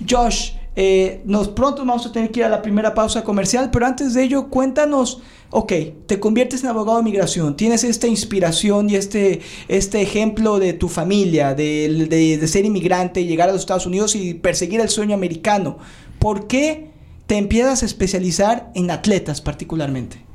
Josh, 0.09 0.53
eh, 0.77 1.23
nos 1.25 1.49
pronto 1.49 1.85
vamos 1.85 2.07
a 2.07 2.13
tener 2.13 2.31
que 2.31 2.41
ir 2.41 2.47
a 2.47 2.49
la 2.49 2.63
primera 2.63 2.95
pausa 2.95 3.25
comercial, 3.25 3.71
pero 3.73 3.85
antes 3.85 4.15
de 4.15 4.23
ello, 4.23 4.49
cuéntanos, 4.49 5.21
ok, 5.51 5.73
te 6.07 6.21
conviertes 6.21 6.63
en 6.63 6.69
abogado 6.69 6.99
de 6.99 7.05
migración, 7.05 7.57
tienes 7.57 7.83
esta 7.83 8.07
inspiración 8.07 8.89
y 8.89 8.95
este, 8.95 9.41
este 9.67 10.01
ejemplo 10.01 10.61
de 10.61 10.75
tu 10.75 10.89
familia, 10.89 11.55
de, 11.55 12.07
de, 12.09 12.39
de 12.39 12.49
ser 12.49 12.65
inmigrante, 12.65 13.25
llegar 13.25 13.49
a 13.49 13.53
los 13.53 13.63
Estados 13.63 13.87
Unidos 13.87 14.15
y 14.15 14.35
perseguir 14.35 14.81
el 14.81 14.89
sueño 14.89 15.15
americano. 15.15 15.79
¿Por 16.21 16.47
qué 16.47 16.93
te 17.27 17.39
empiezas 17.39 17.83
a 17.83 17.87
especializar 17.87 18.71
en 18.77 18.93
atletas 18.93 19.41
particularmente? 19.41 20.28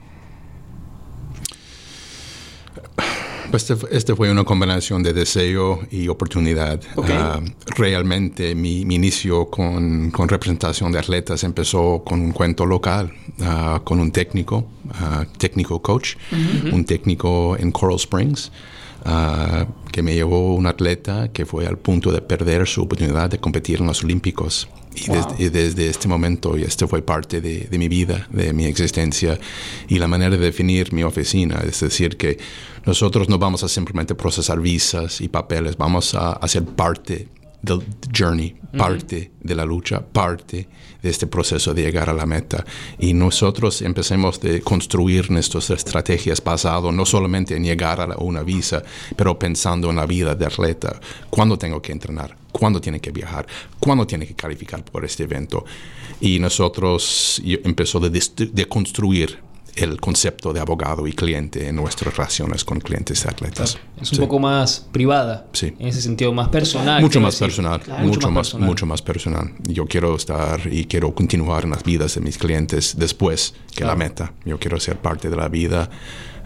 Este, 3.54 3.76
este, 3.92 4.16
fue 4.16 4.32
una 4.32 4.44
combinación 4.44 5.04
de 5.04 5.14
deseo 5.14 5.82
y 5.92 6.08
oportunidad. 6.08 6.82
Ah, 6.98 7.40
realmente 7.78 8.56
mi, 8.56 8.82
inicio 8.82 9.46
con, 9.46 10.10
con, 10.10 10.28
representación 10.28 10.92
de 10.92 10.98
atletas 10.98 11.44
empezó 11.44 12.02
con 12.04 12.20
un 12.20 12.32
cuento 12.32 12.66
local, 12.66 13.14
uh, 13.40 13.84
con 13.84 14.00
un 14.00 14.12
técnico, 14.12 14.66
uh, 14.86 15.26
técnico 15.38 15.82
coach, 15.84 16.16
un 16.72 16.84
técnico 16.86 17.56
en 17.58 17.72
Coral 17.72 17.98
Springs. 17.98 18.52
que 19.92 20.02
me 20.02 20.16
llevó 20.16 20.56
un 20.56 20.66
atleta 20.66 21.32
que 21.32 21.46
fue 21.46 21.68
al 21.68 21.78
punto 21.78 22.12
de 22.12 22.22
perder 22.22 22.68
su 22.68 22.82
oportunidad 22.82 23.30
de 23.30 23.38
competir 23.38 23.82
en 23.82 23.88
los 23.88 24.04
Olímpicos. 24.04 24.68
Y, 24.96 25.50
desde, 25.50 25.90
este 25.90 26.08
momento, 26.08 26.58
y 26.58 26.64
esto 26.64 26.88
fue 26.88 27.02
parte 27.02 27.42
de, 27.42 27.62
de, 27.62 27.78
mi 27.78 27.88
vida, 27.88 28.28
de 28.32 28.54
mi 28.54 28.66
existencia, 28.66 29.40
y 29.88 30.00
la 30.00 30.08
manera 30.08 30.32
de 30.32 30.38
definir 30.38 30.94
mi 30.94 31.04
oficina, 31.04 31.62
es 31.68 31.80
decir, 31.80 32.18
que 32.18 32.38
nosotros 32.86 33.30
no 33.30 33.40
vamos 33.40 33.64
a 33.64 33.70
simplemente 33.70 34.16
procesar 34.16 34.60
visas 34.60 35.22
y 35.22 35.30
papeles, 35.30 35.78
vamos 35.78 36.14
a 36.16 36.34
hacer 36.34 36.64
parte 36.64 37.28
del 37.64 37.82
journey, 38.16 38.56
parte 38.78 39.32
de 39.40 39.56
la 39.56 39.64
lucha, 39.64 40.06
parte 40.06 40.68
de 41.02 41.10
este 41.10 41.28
proceso 41.28 41.74
de 41.74 41.82
llegar 41.82 42.10
a 42.10 42.14
la 42.14 42.26
meta. 42.26 42.66
Y 43.00 43.14
nosotros 43.14 43.82
empecemos 43.82 44.40
de 44.42 44.62
construir 44.62 45.32
nuestras 45.32 45.70
estrategias 45.70 46.44
basado 46.44 46.92
no 46.92 47.06
solamente 47.06 47.56
en 47.56 47.64
llegar 47.64 48.02
a 48.02 48.18
una 48.18 48.44
visa, 48.44 48.84
pero 49.16 49.40
pensando 49.40 49.90
en 49.90 49.96
la 49.96 50.06
vida 50.06 50.36
de 50.36 50.46
atleta. 50.46 51.00
¿Cuándo 51.30 51.58
tengo 51.58 51.82
que 51.82 51.94
entrenar? 51.94 52.43
¿Cuándo 52.54 52.80
tiene 52.80 53.02
que 53.02 53.12
viajar? 53.12 53.46
¿Cuándo 53.80 54.08
tiene 54.08 54.26
que 54.26 54.36
calificar 54.36 54.86
por 54.86 55.04
este 55.04 55.24
evento? 55.24 55.66
Y 56.22 56.40
nosotros 56.40 57.42
empezó 57.44 58.00
de, 58.00 58.10
de 58.10 58.66
construir 58.70 59.40
el 59.76 60.00
concepto 60.00 60.54
de 60.54 60.60
abogado 60.60 61.08
y 61.08 61.14
cliente 61.14 61.68
en 61.68 61.76
nuestras 61.76 62.16
relaciones 62.16 62.64
con 62.64 62.80
clientes 62.80 63.24
y 63.26 63.28
atletas. 63.28 63.78
Es 64.00 64.12
un 64.12 64.20
poco 64.20 64.40
más 64.40 64.88
privada. 64.92 65.48
Sí. 65.54 65.74
En 65.80 65.88
ese 65.88 66.02
sentido, 66.02 66.32
más 66.34 66.50
personal. 66.50 67.02
Mucho 67.02 67.20
más 67.20 67.38
personal. 67.38 67.82
Mucho, 68.00 68.30
más, 68.30 68.54
mucho 68.56 68.86
más 68.86 69.02
personal. 69.02 69.54
Yo 69.64 69.86
quiero 69.86 70.16
estar 70.16 70.62
y 70.72 70.86
quiero 70.86 71.14
continuar 71.14 71.64
en 71.64 71.72
las 71.72 71.84
vidas 71.84 72.16
de 72.16 72.22
mis 72.22 72.38
clientes 72.38 72.96
después 72.98 73.56
que 73.76 73.84
la 73.84 73.96
meta. 73.96 74.34
Yo 74.46 74.60
quiero 74.60 74.80
ser 74.80 74.98
parte 74.98 75.30
de 75.30 75.36
la 75.36 75.50
vida 75.50 75.90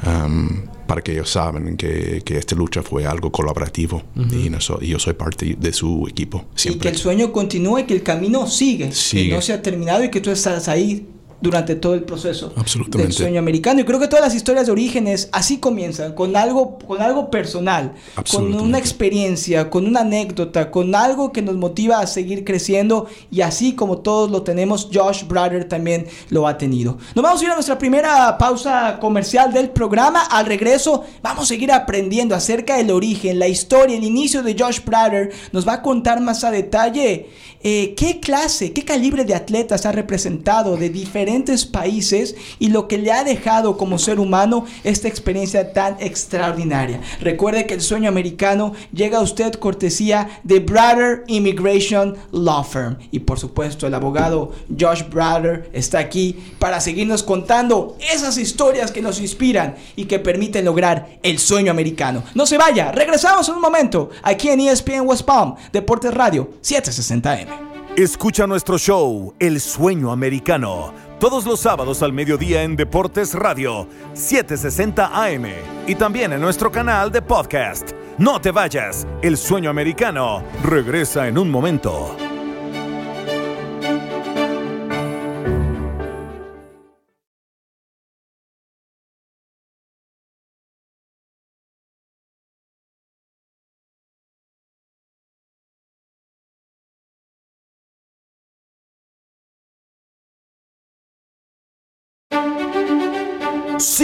um, 0.05 0.65
para 0.88 1.01
que 1.01 1.12
ellos 1.12 1.29
saben 1.29 1.75
que, 1.75 2.22
que, 2.24 2.38
esta 2.38 2.55
lucha 2.55 2.81
fue 2.81 3.05
algo 3.05 3.31
colaborativo 3.31 4.03
y, 4.15 4.50
yo 4.88 5.00
soy 5.00 5.13
parte 5.13 5.57
de 5.60 5.74
su 5.74 6.07
equipo. 6.07 6.46
Y 6.63 6.75
que 6.75 6.88
el 6.88 6.98
sueño 6.98 7.34
continúe, 7.34 7.86
que 7.86 7.93
el 7.93 8.03
camino 8.03 8.48
sigue, 8.48 8.93
sigue. 8.93 9.29
que 9.29 9.36
no 9.36 9.41
se 9.41 9.51
ha 9.51 9.62
terminado 9.62 10.03
y 10.05 10.10
que 10.10 10.22
tú 10.22 10.31
estás 10.31 10.69
ahí 10.69 11.07
durante 11.39 11.75
todo 11.75 11.94
el 11.94 12.03
proceso 12.03 12.51
del 12.89 13.13
sueño 13.13 13.39
americano. 13.39 13.82
Y 13.82 13.84
creo 13.84 14.00
que 14.00 14.08
todas 14.08 14.25
las 14.25 14.36
historias 14.36 14.65
de 14.65 14.72
orígenes 14.72 15.29
así 15.32 15.60
comienzan, 15.60 16.13
con 16.13 16.36
algo, 16.36 16.79
con 16.79 17.01
algo 17.01 17.29
personal, 17.29 17.94
con 18.32 18.53
una 18.56 18.79
experiencia, 18.79 19.70
con 19.70 19.86
una 19.86 20.01
anécdota, 20.01 20.72
con 20.72 20.96
algo 20.96 21.32
que 21.32 21.44
nos 21.44 21.56
motiva 21.56 22.00
a 22.00 22.08
seguir 22.08 22.44
creciendo. 22.44 23.08
Y 23.29 23.41
así 23.41 23.74
como 23.74 24.00
todos 24.00 24.32
lo 24.32 24.41
tenemos, 24.41 24.89
Josh 24.91 25.25
Brother 25.27 25.65
también 25.65 26.08
lo 26.29 26.48
ha 26.48 26.58
tenido. 26.58 26.98
Nos 27.13 27.24
vamos 27.24 27.41
a 27.41 27.46
ir 27.46 27.51
a 27.51 27.53
nuestra 27.53 27.77
primera 27.77 28.38
pausa 28.38 28.98
comercial 29.00 29.53
del 29.53 29.70
programa. 29.70 30.22
Al 30.22 30.48
regreso 30.48 31.03
vamos 31.22 31.44
a 31.44 31.48
seguir 31.48 31.72
aprendiendo 31.72 32.34
acerca 32.34 32.77
del 32.77 32.89
origen, 32.89 33.38
la 33.38 33.48
historia, 33.48 33.96
el 33.96 34.03
inicio 34.03 34.41
de 34.41 34.56
Josh 34.58 34.84
Brother. 34.84 35.32
Nos 35.51 35.67
va 35.67 35.74
a 35.74 35.82
contar 35.84 36.20
más 36.20 36.44
a 36.44 36.50
detalle 36.50 37.29
eh, 37.62 37.94
qué 37.96 38.20
clase, 38.20 38.74
qué 38.74 38.84
calibre 38.84 39.24
de 39.24 39.36
atletas 39.36 39.86
ha 39.86 39.91
representado 39.91 40.77
de 40.77 40.89
diferentes 40.89 41.26
países 41.72 42.36
y 42.60 42.69
lo 42.69 42.88
que 42.88 42.98
le 42.98 43.12
ha 43.12 43.24
dejado 43.24 43.77
como 43.77 44.00
ser 44.00 44.19
humano 44.19 44.65
esta 44.84 45.07
experiencia 45.07 45.74
tan 45.74 45.98
extraordinaria. 46.00 47.01
Recuerde 47.22 47.65
que 47.65 47.74
el 47.74 47.81
sueño 47.81 48.10
americano 48.10 48.74
llega 48.93 49.19
a 49.19 49.22
usted 49.22 49.53
cortesía 49.53 50.41
de 50.43 50.60
Brother 50.60 51.24
Immigration 51.27 52.15
Law 52.31 52.63
Firm. 52.63 52.98
Y 53.12 53.19
por 53.19 53.39
supuesto 53.39 53.88
el 53.88 53.93
abogado 53.93 54.51
Josh 54.79 55.03
Brother 55.10 55.69
está 55.74 56.00
aquí 56.00 56.38
para 56.60 56.79
seguirnos 56.79 57.24
contando 57.24 57.98
esas 58.13 58.38
historias 58.38 58.91
que 58.91 59.01
nos 59.01 59.19
inspiran 59.19 59.75
y 59.96 60.05
que 60.05 60.19
permiten 60.19 60.65
lograr 60.65 61.19
el 61.24 61.39
sueño 61.39 61.72
americano. 61.72 62.24
No 62.34 62.46
se 62.46 62.57
vaya, 62.57 62.91
regresamos 62.91 63.48
en 63.50 63.55
un 63.55 63.62
momento 63.62 64.10
aquí 64.24 64.50
en 64.50 64.62
ESPN 64.62 65.01
West 65.01 65.24
Palm, 65.24 65.55
Deportes 65.72 66.13
Radio 66.13 66.50
760M. 66.63 67.76
Escucha 67.98 68.46
nuestro 68.46 68.77
show, 68.77 69.34
El 69.39 69.60
Sueño 69.60 70.12
Americano, 70.12 70.94
todos 71.20 71.48
los 71.48 71.62
sábados 71.62 72.04
al 72.04 72.13
mediodía 72.13 72.62
en 72.62 72.75
Deportes 72.75 73.34
Radio, 73.34 73.88
760 74.13 75.08
AM 75.24 75.46
y 75.88 75.96
también 75.96 76.32
en 76.32 76.39
nuestro 76.39 76.72
canal 76.72 77.12
de 77.12 77.24
podcast. 77.24 77.94
No 78.20 78.39
te 78.39 78.51
vayas, 78.51 79.08
El 79.24 79.36
Sueño 79.36 79.72
Americano 79.72 80.44
regresa 80.63 81.27
en 81.27 81.39
un 81.39 81.50
momento. 81.50 82.16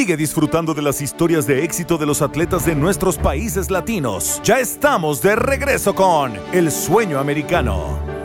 Sigue 0.03 0.17
disfrutando 0.17 0.74
de 0.74 0.81
las 0.81 1.00
historias 1.01 1.48
de 1.48 1.63
éxito 1.63 1.98
de 1.98 2.05
los 2.05 2.22
atletas 2.22 2.65
de 2.65 2.75
nuestros 2.75 3.17
países 3.17 3.72
latinos. 3.72 4.41
Ya 4.43 4.60
estamos 4.60 5.22
de 5.22 5.38
regreso 5.38 5.95
con 5.95 6.33
El 6.51 6.72
Sueño 6.72 7.19
Americano. 7.19 8.22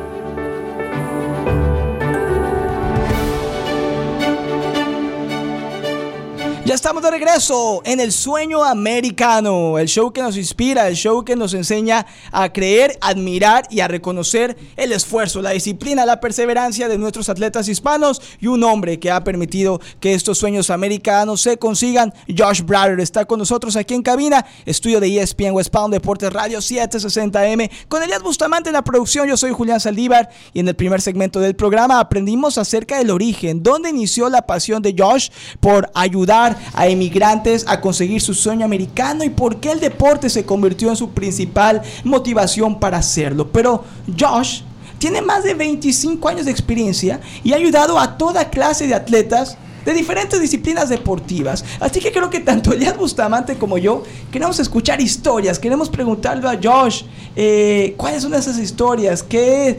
Ya 6.68 6.74
estamos 6.74 7.02
de 7.02 7.10
regreso 7.10 7.80
en 7.86 7.98
el 7.98 8.12
sueño 8.12 8.62
americano, 8.62 9.78
el 9.78 9.88
show 9.88 10.12
que 10.12 10.20
nos 10.20 10.36
inspira, 10.36 10.86
el 10.86 10.96
show 10.96 11.24
que 11.24 11.34
nos 11.34 11.54
enseña 11.54 12.04
a 12.30 12.52
creer, 12.52 12.98
admirar 13.00 13.66
y 13.70 13.80
a 13.80 13.88
reconocer 13.88 14.54
el 14.76 14.92
esfuerzo, 14.92 15.40
la 15.40 15.52
disciplina, 15.52 16.04
la 16.04 16.20
perseverancia 16.20 16.86
de 16.86 16.98
nuestros 16.98 17.30
atletas 17.30 17.68
hispanos 17.68 18.20
y 18.38 18.48
un 18.48 18.62
hombre 18.64 19.00
que 19.00 19.10
ha 19.10 19.24
permitido 19.24 19.80
que 19.98 20.12
estos 20.12 20.36
sueños 20.36 20.68
americanos 20.68 21.40
se 21.40 21.56
consigan. 21.56 22.12
Josh 22.36 22.60
Brother 22.60 23.00
está 23.00 23.24
con 23.24 23.38
nosotros 23.38 23.74
aquí 23.74 23.94
en 23.94 24.02
cabina, 24.02 24.44
estudio 24.66 25.00
de 25.00 25.22
ESPN 25.22 25.52
West 25.52 25.70
Palm 25.70 25.90
Deportes 25.90 26.30
Radio 26.30 26.58
760M, 26.58 27.70
con 27.88 28.02
Elias 28.02 28.22
Bustamante 28.22 28.68
en 28.68 28.74
la 28.74 28.84
producción. 28.84 29.26
Yo 29.26 29.38
soy 29.38 29.52
Julián 29.52 29.80
Saldívar 29.80 30.28
y 30.52 30.60
en 30.60 30.68
el 30.68 30.76
primer 30.76 31.00
segmento 31.00 31.40
del 31.40 31.56
programa 31.56 31.98
aprendimos 31.98 32.58
acerca 32.58 32.98
del 32.98 33.10
origen, 33.10 33.62
dónde 33.62 33.88
inició 33.88 34.28
la 34.28 34.42
pasión 34.42 34.82
de 34.82 34.94
Josh 34.94 35.30
por 35.60 35.90
ayudar 35.94 36.57
a 36.72 36.88
inmigrantes 36.88 37.64
a 37.66 37.80
conseguir 37.80 38.20
su 38.20 38.34
sueño 38.34 38.64
americano 38.64 39.24
y 39.24 39.30
por 39.30 39.60
qué 39.60 39.72
el 39.72 39.80
deporte 39.80 40.28
se 40.30 40.44
convirtió 40.44 40.90
en 40.90 40.96
su 40.96 41.10
principal 41.10 41.82
motivación 42.04 42.78
para 42.78 42.98
hacerlo. 42.98 43.48
Pero 43.52 43.84
Josh 44.18 44.62
tiene 44.98 45.22
más 45.22 45.44
de 45.44 45.54
25 45.54 46.28
años 46.28 46.46
de 46.46 46.50
experiencia 46.50 47.20
y 47.44 47.52
ha 47.52 47.56
ayudado 47.56 47.98
a 47.98 48.18
toda 48.18 48.50
clase 48.50 48.86
de 48.86 48.94
atletas 48.94 49.56
de 49.84 49.94
diferentes 49.94 50.40
disciplinas 50.40 50.88
deportivas. 50.88 51.64
Así 51.80 52.00
que 52.00 52.12
creo 52.12 52.30
que 52.30 52.40
tanto 52.40 52.72
Elias 52.72 52.96
Bustamante 52.96 53.56
como 53.56 53.78
yo 53.78 54.02
queremos 54.30 54.58
escuchar 54.60 55.00
historias, 55.00 55.58
queremos 55.58 55.88
preguntarle 55.88 56.48
a 56.48 56.58
Josh 56.62 57.02
eh, 57.36 57.94
cuáles 57.96 58.22
son 58.22 58.34
esas 58.34 58.58
historias, 58.58 59.22
qué, 59.22 59.78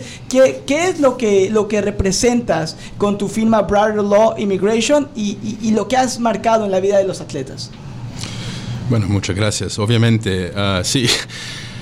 es 0.68 1.00
lo 1.00 1.18
que, 1.18 1.50
lo 1.50 1.68
que 1.68 1.82
representas 1.82 2.76
con 2.98 3.18
tu 3.18 3.28
firma 3.28 3.62
Brother 3.62 4.04
Law 4.04 4.36
Immigration 4.38 5.10
y, 5.16 5.38
y, 5.62 5.72
lo 5.72 5.88
que 5.88 5.98
has 5.98 6.20
marcado 6.20 6.66
en 6.66 6.72
la 6.72 6.80
vida 6.80 6.98
de 6.98 7.04
los 7.06 7.22
atletas. 7.22 7.70
Bueno, 8.90 9.08
muchas 9.08 9.36
gracias. 9.36 9.78
Obviamente, 9.78 10.52
uh, 10.52 10.84
sí 10.84 11.08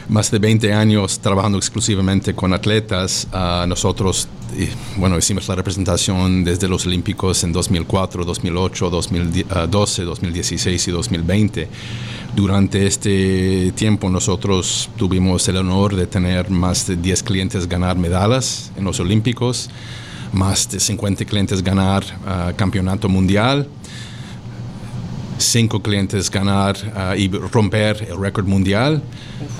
más 0.09 0.31
de 0.31 0.39
20 0.39 0.73
años 0.73 1.19
trabajando 1.19 1.57
exclusivamente 1.57 2.33
con 2.33 2.53
atletas. 2.53 3.27
Uh, 3.33 3.67
nosotros, 3.67 4.27
bueno, 4.95 5.17
hicimos 5.17 5.47
la 5.47 5.55
representación 5.55 6.43
desde 6.43 6.67
los 6.67 6.85
Olímpicos 6.85 7.43
en 7.43 7.51
2004, 7.51 8.23
2008, 8.23 8.89
2012, 8.89 10.03
2016 10.03 10.87
y 10.87 10.91
2020. 10.91 11.67
Durante 12.35 12.85
este 12.85 13.71
tiempo 13.73 14.09
nosotros 14.09 14.89
tuvimos 14.95 15.47
el 15.47 15.57
honor 15.57 15.95
de 15.95 16.07
tener 16.07 16.49
más 16.49 16.87
de 16.87 16.95
10 16.95 17.23
clientes 17.23 17.67
ganar 17.67 17.97
medallas 17.97 18.71
en 18.77 18.85
los 18.85 18.99
Olímpicos, 18.99 19.69
más 20.31 20.69
de 20.69 20.79
50 20.79 21.25
clientes 21.25 21.63
ganar 21.63 22.03
uh, 22.03 22.55
campeonato 22.55 23.09
mundial 23.09 23.67
cinco 25.37 25.81
clientes 25.81 26.29
ganar 26.29 26.75
uh, 26.75 27.15
y 27.15 27.29
romper 27.29 28.07
el 28.09 28.17
récord 28.19 28.47
mundial, 28.47 29.01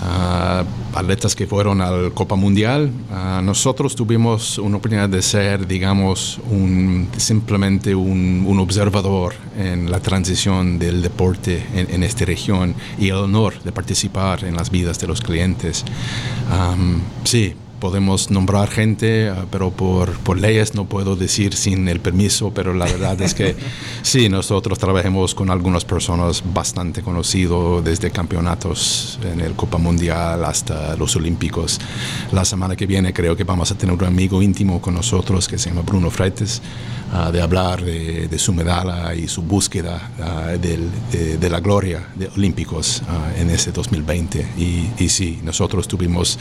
uh, 0.01 0.97
atletas 0.97 1.35
que 1.35 1.47
fueron 1.47 1.81
al 1.81 2.13
Copa 2.13 2.35
Mundial. 2.35 2.91
Uh, 3.09 3.41
nosotros 3.41 3.95
tuvimos 3.95 4.57
una 4.57 4.77
oportunidad 4.77 5.09
de 5.09 5.21
ser, 5.21 5.67
digamos, 5.67 6.39
un, 6.49 7.09
simplemente 7.17 7.95
un, 7.95 8.57
observador 8.59 9.35
en 9.57 9.91
la 9.91 9.99
transición 9.99 10.79
del 10.79 11.01
deporte 11.01 11.63
en, 11.75 11.93
en, 11.93 12.03
esta 12.03 12.25
región 12.25 12.73
y 12.97 13.09
el 13.09 13.17
honor 13.17 13.61
de 13.61 13.71
participar 13.71 14.43
en 14.43 14.55
las 14.55 14.71
vidas 14.71 14.99
de 14.99 15.07
los 15.07 15.21
clientes. 15.21 15.85
Sí, 17.23 17.53
podemos 17.79 18.31
nombrar 18.31 18.69
gente, 18.69 19.29
ah, 19.29 19.45
pero 19.51 19.71
por, 19.71 20.11
por, 20.19 20.39
leyes 20.39 20.75
no 20.75 20.85
puedo 20.85 21.15
decir 21.15 21.53
sin 21.53 21.87
el 21.87 21.99
permiso, 21.99 22.51
pero 22.53 22.73
la 22.73 22.85
verdad 22.85 23.21
es 23.21 23.33
que 23.33 23.55
sí, 24.01 24.29
nosotros 24.29 24.79
trabajamos 24.79 25.35
con 25.35 25.49
algunas 25.49 25.85
personas 25.85 26.43
bastante 26.53 27.01
conocidas, 27.01 27.37
desde 27.83 28.09
campeonatos 28.09 29.19
en 29.23 29.41
el 29.41 29.53
Copa 29.53 29.77
Mundial 29.77 30.43
hasta 30.43 30.95
los 30.95 31.15
Olímpicos. 31.15 31.79
La 32.31 32.43
semana 32.45 32.75
que 32.75 32.85
viene 32.85 33.13
creo 33.13 33.35
que 33.35 33.43
vamos 33.43 33.71
a 33.71 33.77
tener 33.77 33.93
un 33.95 34.03
amigo 34.03 34.41
íntimo 34.41 34.81
con 34.81 34.95
nosotros 34.95 35.47
que 35.47 35.57
se 35.57 35.69
llama 35.69 35.83
Bruno 35.83 36.09
Freites, 36.09 36.61
uh, 37.13 37.31
de 37.31 37.41
hablar 37.41 37.83
de, 37.83 38.27
de, 38.27 38.39
su 38.39 38.53
medalla 38.53 39.13
y 39.13 39.27
su 39.27 39.43
búsqueda 39.43 40.11
uh, 40.19 40.57
del, 40.57 40.89
de, 41.11 41.37
de, 41.37 41.49
la 41.49 41.59
gloria 41.59 42.07
de 42.15 42.27
Olímpicos 42.35 43.03
uh, 43.03 43.39
en 43.39 43.49
ese 43.49 43.71
2020. 43.71 44.47
Y, 44.57 44.89
y 44.97 45.09
sí, 45.09 45.39
nosotros 45.43 45.87
tuvimos 45.87 46.39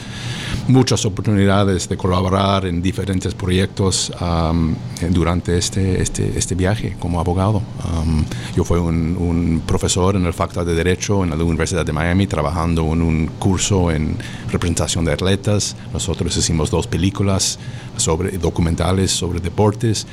muchas 0.67 1.05
oportunidades 1.05 1.26
oportunidades 1.27 1.89
de 1.89 1.97
colaborar 1.97 2.65
en 2.65 2.81
diferentes 2.81 3.33
proyectos 3.33 4.13
um, 4.21 4.73
durante 5.09 5.57
este, 5.57 6.01
este, 6.01 6.37
este, 6.37 6.55
viaje 6.55 6.95
como 6.99 7.19
abogado. 7.19 7.61
Um, 7.83 8.23
yo 8.55 8.63
fui 8.63 8.79
un, 8.79 9.17
un, 9.17 9.61
profesor 9.67 10.15
en 10.15 10.25
el 10.25 10.33
Facultad 10.33 10.65
de 10.65 10.73
Derecho 10.73 11.25
en 11.25 11.31
la 11.31 11.35
Universidad 11.35 11.85
de 11.85 11.91
Miami, 11.91 12.27
trabajando 12.27 12.93
en 12.93 13.01
un 13.01 13.27
curso 13.39 13.91
en 13.91 14.15
representación 14.49 15.03
de 15.03 15.11
atletas. 15.11 15.75
Nosotros 15.91 16.37
hicimos 16.37 16.71
dos 16.71 16.87
películas 16.87 17.59
sobre, 17.97 18.37
documentales 18.37 19.11
sobre 19.11 19.41
deportes 19.41 20.07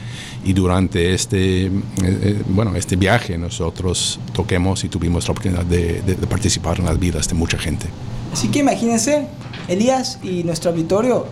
y 0.45 0.53
durante 0.53 1.15
este, 1.15 1.67
eh, 1.67 1.71
eh, 2.03 2.43
bueno, 2.49 2.75
este 2.75 2.97
viaje 2.97 3.39
nosotros 3.39 4.19
toquemos 4.33 4.83
y 4.83 4.89
tuvimos 4.89 5.29
la 5.29 5.33
oportunidad 5.33 5.65
de, 5.65 6.03
de, 6.03 6.17
de 6.17 6.27
participar 6.27 6.81
en 6.81 6.87
las 6.87 6.99
vidas 6.99 7.29
de 7.29 7.35
mucha 7.35 7.57
gente. 7.57 7.87
Así 8.35 8.49
que 8.49 8.59
imagínense 8.59 9.29
Elías 9.69 10.19
y 10.25 10.43
nuestro 10.43 10.73
auditorio, 10.73 11.25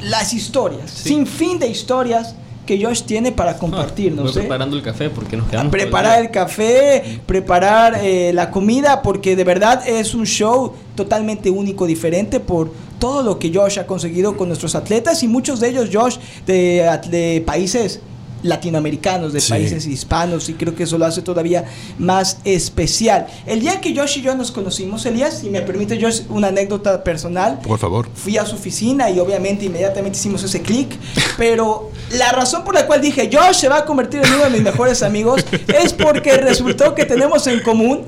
las 0.00 0.32
historias, 0.32 0.88
sin 0.92 1.26
fin 1.26 1.58
de 1.58 1.66
historias 1.66 2.36
que 2.64 2.80
Josh 2.80 3.02
tiene 3.02 3.32
para 3.32 3.58
compartir. 3.58 4.14
No, 4.14 4.30
preparando 4.30 4.76
el 4.76 4.82
café 4.84 5.10
porque 5.10 5.36
nos 5.36 5.48
quedamos. 5.48 5.72
Preparar 5.72 6.20
el 6.20 6.30
café, 6.30 7.20
preparar 7.26 7.98
eh, 8.00 8.30
la 8.32 8.52
comida, 8.52 9.02
porque 9.02 9.34
de 9.34 9.42
verdad 9.42 9.88
es 9.88 10.14
un 10.14 10.24
show 10.24 10.72
totalmente 10.94 11.50
único, 11.50 11.84
diferente 11.84 12.38
por 12.38 12.70
todo 13.00 13.24
lo 13.24 13.40
que 13.40 13.52
Josh 13.52 13.80
ha 13.80 13.86
conseguido 13.88 14.36
con 14.36 14.46
nuestros 14.46 14.76
atletas 14.76 15.24
y 15.24 15.26
muchos 15.26 15.58
de 15.58 15.70
ellos, 15.70 15.88
Josh, 15.92 16.18
de, 16.46 16.88
de 17.10 17.42
países 17.44 18.02
latinoamericanos, 18.42 19.32
de 19.32 19.40
países 19.42 19.86
hispanos, 19.86 20.48
y 20.48 20.54
creo 20.54 20.74
que 20.74 20.84
eso 20.84 20.98
lo 20.98 21.06
hace 21.06 21.22
todavía 21.22 21.64
más 21.98 22.38
especial. 22.44 23.26
El 23.46 23.60
día 23.60 23.80
que 23.80 23.94
Josh 23.96 24.18
y 24.18 24.22
yo 24.22 24.34
nos 24.34 24.50
conocimos, 24.50 25.04
Elías, 25.06 25.38
si 25.38 25.50
me 25.50 25.62
permite, 25.62 26.00
Josh, 26.00 26.22
una 26.28 26.48
anécdota 26.48 27.02
personal. 27.02 27.60
Por 27.60 27.78
favor. 27.78 28.08
Fui 28.14 28.36
a 28.38 28.46
su 28.46 28.56
oficina 28.56 29.10
y 29.10 29.18
obviamente 29.18 29.64
inmediatamente 29.64 30.18
hicimos 30.18 30.42
ese 30.42 30.62
clic, 30.62 30.96
pero 31.36 31.90
la 32.12 32.32
razón 32.32 32.64
por 32.64 32.74
la 32.74 32.86
cual 32.86 33.00
dije 33.00 33.28
Josh 33.32 33.56
se 33.56 33.68
va 33.68 33.78
a 33.78 33.84
convertir 33.84 34.20
en 34.24 34.32
uno 34.32 34.44
de 34.44 34.50
mis 34.50 34.62
mejores 34.62 35.02
amigos 35.02 35.44
es 35.82 35.92
porque 35.92 36.36
resultó 36.38 36.94
que 36.94 37.04
tenemos 37.04 37.46
en 37.46 37.60
común 37.60 38.04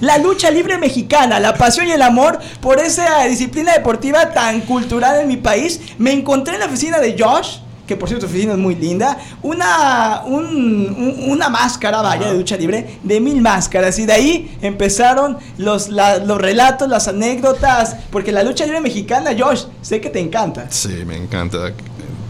la 0.00 0.16
lucha 0.16 0.50
libre 0.50 0.78
mexicana, 0.78 1.38
la 1.40 1.54
pasión 1.54 1.86
y 1.86 1.92
el 1.92 2.02
amor 2.02 2.38
por 2.60 2.78
esa 2.78 3.22
disciplina 3.24 3.74
deportiva 3.74 4.30
tan 4.32 4.62
cultural 4.62 5.20
en 5.20 5.28
mi 5.28 5.36
país. 5.36 5.80
Me 5.98 6.12
encontré 6.12 6.54
en 6.54 6.60
la 6.60 6.66
oficina 6.66 6.98
de 6.98 7.16
Josh 7.18 7.58
que 7.90 7.96
por 7.96 8.08
cierto, 8.08 8.28
su 8.28 8.30
oficina 8.30 8.52
es 8.52 8.58
muy 8.58 8.76
linda, 8.76 9.18
una, 9.42 10.22
una 10.24 11.48
máscara, 11.48 12.00
vaya, 12.00 12.30
de 12.30 12.38
lucha 12.38 12.56
libre, 12.56 13.00
de 13.02 13.20
mil 13.20 13.42
máscaras. 13.42 13.98
Y 13.98 14.06
de 14.06 14.12
ahí 14.12 14.58
empezaron 14.62 15.36
los, 15.58 15.88
los 15.88 16.40
relatos, 16.40 16.88
las 16.88 17.08
anécdotas, 17.08 17.96
porque 18.12 18.30
la 18.30 18.44
lucha 18.44 18.64
libre 18.64 18.80
mexicana, 18.80 19.32
Josh, 19.36 19.64
sé 19.82 20.00
que 20.00 20.08
te 20.08 20.20
encanta. 20.20 20.66
Sí, 20.70 21.02
me 21.04 21.16
encanta 21.16 21.72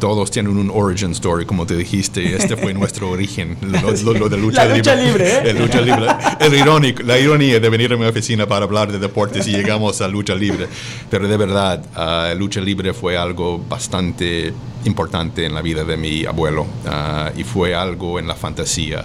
todos 0.01 0.31
tienen 0.31 0.57
un 0.57 0.71
origin 0.75 1.13
story, 1.13 1.45
como 1.45 1.67
te 1.67 1.77
dijiste. 1.77 2.35
Este 2.35 2.57
fue 2.57 2.75
nuestro 2.81 3.11
origen, 3.11 3.57
lo, 3.61 3.93
de 4.29 4.37
lucha 4.37 4.65
la 4.65 4.77
lucha 4.77 4.97
libre. 4.97 5.29
¿eh? 5.29 5.43
El 5.45 5.59
lucha 5.59 5.81
libre. 5.81 6.07
El 6.41 6.55
irónico, 6.55 7.03
la 7.05 7.19
ironía 7.19 7.61
de 7.61 7.69
venir 7.69 7.93
a 7.93 7.97
mi 7.97 8.07
oficina 8.07 8.47
para 8.47 8.65
hablar 8.65 8.91
de 8.91 8.99
deportes 8.99 9.47
y 9.47 9.53
llegamos 9.53 10.01
a 10.01 10.09
lucha 10.09 10.35
libre. 10.35 10.67
Pero 11.09 11.29
de 11.29 11.37
verdad, 11.37 11.85
uh, 11.97 12.37
lucha 12.37 12.61
libre 12.61 12.93
fue 12.93 13.17
algo 13.17 13.59
bastante 13.69 14.53
importante 14.85 15.45
en 15.45 15.55
la 15.55 15.63
vida 15.63 15.85
de 15.85 15.97
mi 15.97 16.25
abuelo 16.25 16.63
uh, 16.63 17.39
y 17.39 17.45
fue 17.45 17.77
algo 17.77 18.19
en 18.19 18.27
la 18.27 18.35
fantasía. 18.35 19.05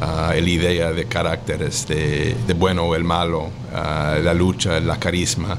Uh, 0.00 0.32
la 0.32 0.48
idea 0.48 0.92
de 0.92 1.04
caracteres, 1.04 1.86
de, 1.86 2.34
de 2.46 2.54
bueno 2.54 2.84
o 2.84 2.94
el 2.96 3.04
malo, 3.04 3.50
la 3.72 4.34
lucha, 4.34 4.80
la 4.80 4.98
carisma 4.98 5.56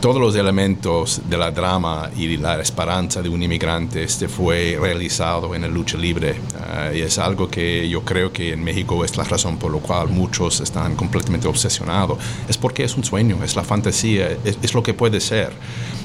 todos 0.00 0.20
los 0.20 0.34
elementos 0.36 1.20
de 1.28 1.36
la 1.36 1.50
drama 1.50 2.10
y 2.16 2.36
la 2.36 2.60
esperanza 2.60 3.22
de 3.22 3.28
un 3.28 3.42
inmigrante 3.42 4.02
este 4.02 4.28
fue 4.28 4.78
realizado 4.80 5.54
en 5.54 5.62
la 5.62 5.68
lucha 5.68 5.96
libre 5.96 6.36
ah, 6.58 6.90
y 6.94 7.00
es 7.00 7.18
algo 7.18 7.48
que 7.48 7.88
yo 7.88 8.02
creo 8.02 8.32
que 8.32 8.52
en 8.52 8.62
México 8.62 9.04
es 9.04 9.16
la 9.16 9.24
razón 9.24 9.58
por 9.58 9.74
la 9.74 9.80
cual 9.80 10.08
muchos 10.08 10.60
están 10.60 10.96
completamente 10.96 11.48
obsesionados. 11.48 12.18
Es 12.48 12.56
porque 12.56 12.84
es 12.84 12.96
un 12.96 13.04
sueño, 13.04 13.42
es 13.44 13.56
la 13.56 13.64
fantasía, 13.64 14.36
es, 14.44 14.74
lo 14.74 14.82
que 14.82 14.94
puede 14.94 15.20
ser. 15.20 15.52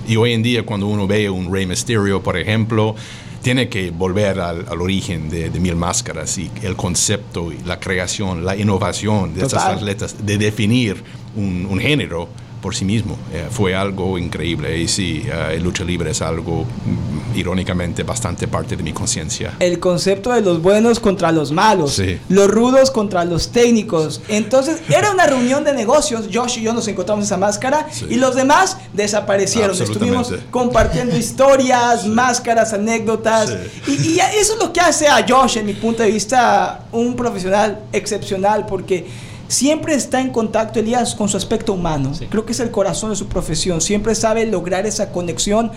Y 0.08 0.16
hoy 0.16 0.34
en 0.34 0.44
día 0.44 0.66
cuando 0.66 0.88
uno 0.88 1.08
ve 1.08 1.30
un 1.30 1.52
Rey 1.52 1.66
Mysterio, 1.66 2.22
por 2.22 2.38
ejemplo, 2.38 2.96
tiene 3.42 3.70
que 3.70 3.92
volver 3.92 4.40
al, 4.40 4.66
origen 4.80 5.30
de, 5.30 5.50
Mil 5.60 5.76
Máscaras 5.76 6.38
y 6.38 6.52
el 6.62 6.76
concepto 6.76 7.52
y 7.52 7.58
la 7.66 7.80
creación, 7.80 8.46
la 8.46 8.56
innovación 8.56 9.34
de 9.34 9.44
estas 9.44 9.66
atletas, 9.66 10.26
de 10.26 10.38
definir 10.38 11.04
un, 11.36 11.68
un 11.70 11.80
género 11.80 12.30
por 12.62 12.76
sí 12.76 12.86
mismo. 12.86 13.18
Eh, 13.34 13.48
fue 13.50 13.76
algo 13.76 14.18
increíble 14.18 14.78
y 14.78 14.88
sí, 14.88 15.24
eh, 15.26 15.56
el 15.56 15.64
lucha 15.64 15.84
libre 15.84 16.12
es 16.12 16.22
algo 16.22 16.64
mm, 16.64 17.38
irónicamente 17.38 18.04
bastante 18.04 18.48
parte 18.48 18.78
de 18.78 18.84
mi 18.84 18.94
conciencia. 18.94 19.56
El 19.60 19.80
concepto 19.80 20.32
de 20.32 20.42
los 20.42 20.62
buenos 20.62 21.00
contra 21.00 21.32
los 21.32 21.52
malos, 21.52 22.02
los 22.30 22.48
rudos 22.48 22.92
contra 22.92 23.26
los 23.26 23.52
técnicos. 23.52 24.22
Entonces 24.28 24.82
era 24.90 25.12
una 25.12 25.26
reunión 25.26 25.64
de 25.64 25.74
negocios, 25.74 26.30
Josh 26.32 26.60
y 26.60 26.62
yo 26.62 26.74
nos 26.74 26.88
encontramos 26.88 27.26
esa 27.26 27.38
máscara 27.38 27.88
y 28.10 28.16
los 28.16 28.36
demás 28.36 28.78
desaparecieron. 28.94 29.72
Estuvimos 29.72 30.34
compartiendo 30.52 31.18
historias, 31.18 32.06
máscaras, 32.06 32.74
anécdotas 32.74 33.52
y, 33.88 33.92
y 33.92 34.20
eso 34.20 34.54
es 34.54 34.60
lo 34.60 34.72
que 34.72 34.80
hace 34.80 35.08
a 35.08 35.26
Josh, 35.28 35.58
en 35.58 35.66
mi 35.66 35.74
punto 35.74 36.04
de 36.04 36.12
vista, 36.12 36.86
un 36.92 37.16
profesional 37.16 37.80
excepcional 37.92 38.66
porque 38.66 39.31
siempre 39.52 39.94
está 39.96 40.22
en 40.22 40.30
contacto, 40.30 40.80
Elías, 40.80 41.14
con 41.14 41.28
su 41.28 41.38
aspecto 41.38 41.74
humano. 41.74 42.14
Creo 42.30 42.46
que 42.46 42.54
es 42.54 42.60
el 42.60 42.72
corazón 42.72 43.10
de 43.10 43.16
su 43.16 43.28
profesión. 43.28 43.82
Siempre 43.82 44.16
sabe 44.16 44.46
lograr 44.46 44.86
esa 44.86 45.12
conexión 45.12 45.72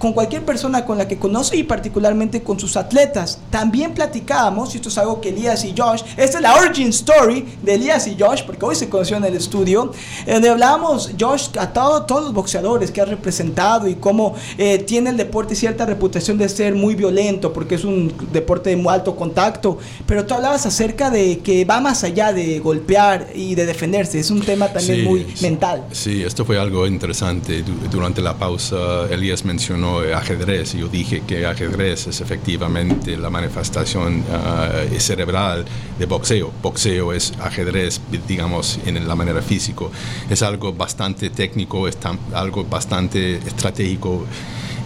con 0.00 0.14
cualquier 0.14 0.46
persona 0.46 0.86
con 0.86 0.96
la 0.96 1.06
que 1.06 1.18
conoce 1.18 1.58
y 1.58 1.62
particularmente 1.62 2.42
con 2.42 2.58
sus 2.58 2.78
atletas. 2.78 3.38
También 3.50 3.92
platicábamos, 3.92 4.72
y 4.72 4.78
esto 4.78 4.88
es 4.88 4.96
algo 4.96 5.20
que 5.20 5.28
Elías 5.28 5.62
y 5.62 5.74
Josh, 5.76 6.00
esta 6.16 6.38
es 6.38 6.42
la 6.42 6.54
origin 6.54 6.88
story 6.88 7.46
de 7.62 7.74
Elías 7.74 8.06
y 8.06 8.16
Josh, 8.18 8.42
porque 8.44 8.64
hoy 8.64 8.74
se 8.74 8.88
conoció 8.88 9.18
en 9.18 9.24
el 9.24 9.36
estudio, 9.36 9.92
donde 10.26 10.48
hablábamos, 10.48 11.10
Josh, 11.20 11.48
a 11.58 11.74
todos 11.74 12.24
los 12.24 12.32
boxeadores 12.32 12.90
que 12.90 13.02
ha 13.02 13.04
representado 13.04 13.86
y 13.88 13.96
cómo 13.96 14.34
eh, 14.56 14.78
tiene 14.78 15.10
el 15.10 15.18
deporte 15.18 15.54
cierta 15.54 15.84
reputación 15.84 16.38
de 16.38 16.48
ser 16.48 16.74
muy 16.74 16.94
violento, 16.94 17.52
porque 17.52 17.74
es 17.74 17.84
un 17.84 18.10
deporte 18.32 18.70
de 18.70 18.76
muy 18.76 18.94
alto 18.94 19.14
contacto, 19.14 19.76
pero 20.06 20.24
tú 20.24 20.32
hablabas 20.32 20.64
acerca 20.64 21.10
de 21.10 21.40
que 21.40 21.66
va 21.66 21.78
más 21.82 22.04
allá 22.04 22.32
de 22.32 22.58
golpear 22.60 23.28
y 23.34 23.54
de 23.54 23.66
defenderse, 23.66 24.18
es 24.18 24.30
un 24.30 24.40
tema 24.40 24.68
también 24.68 25.04
muy 25.04 25.26
mental. 25.42 25.84
Sí, 25.92 26.22
esto 26.22 26.46
fue 26.46 26.58
algo 26.58 26.86
interesante. 26.86 27.62
Durante 27.90 28.22
la 28.22 28.38
pausa, 28.38 29.06
Elías 29.10 29.44
mencionó 29.44 29.89
ajedrez. 29.98 30.74
Yo 30.74 30.88
dije 30.88 31.22
que 31.26 31.46
ajedrez 31.46 32.06
es 32.06 32.20
efectivamente 32.20 33.16
la 33.16 33.30
manifestación 33.30 34.24
ah, 34.32 34.70
cerebral 34.98 35.64
de 35.98 36.06
boxeo. 36.06 36.52
Boxeo 36.62 37.12
es 37.12 37.32
ajedrez, 37.40 38.00
digamos, 38.26 38.78
en 38.86 39.06
la 39.06 39.14
manera 39.14 39.42
físico. 39.42 39.90
Es 40.28 40.42
algo 40.42 40.72
bastante 40.72 41.30
técnico, 41.30 41.88
es 41.88 41.98
algo 42.32 42.64
bastante 42.64 43.36
estratégico 43.36 44.26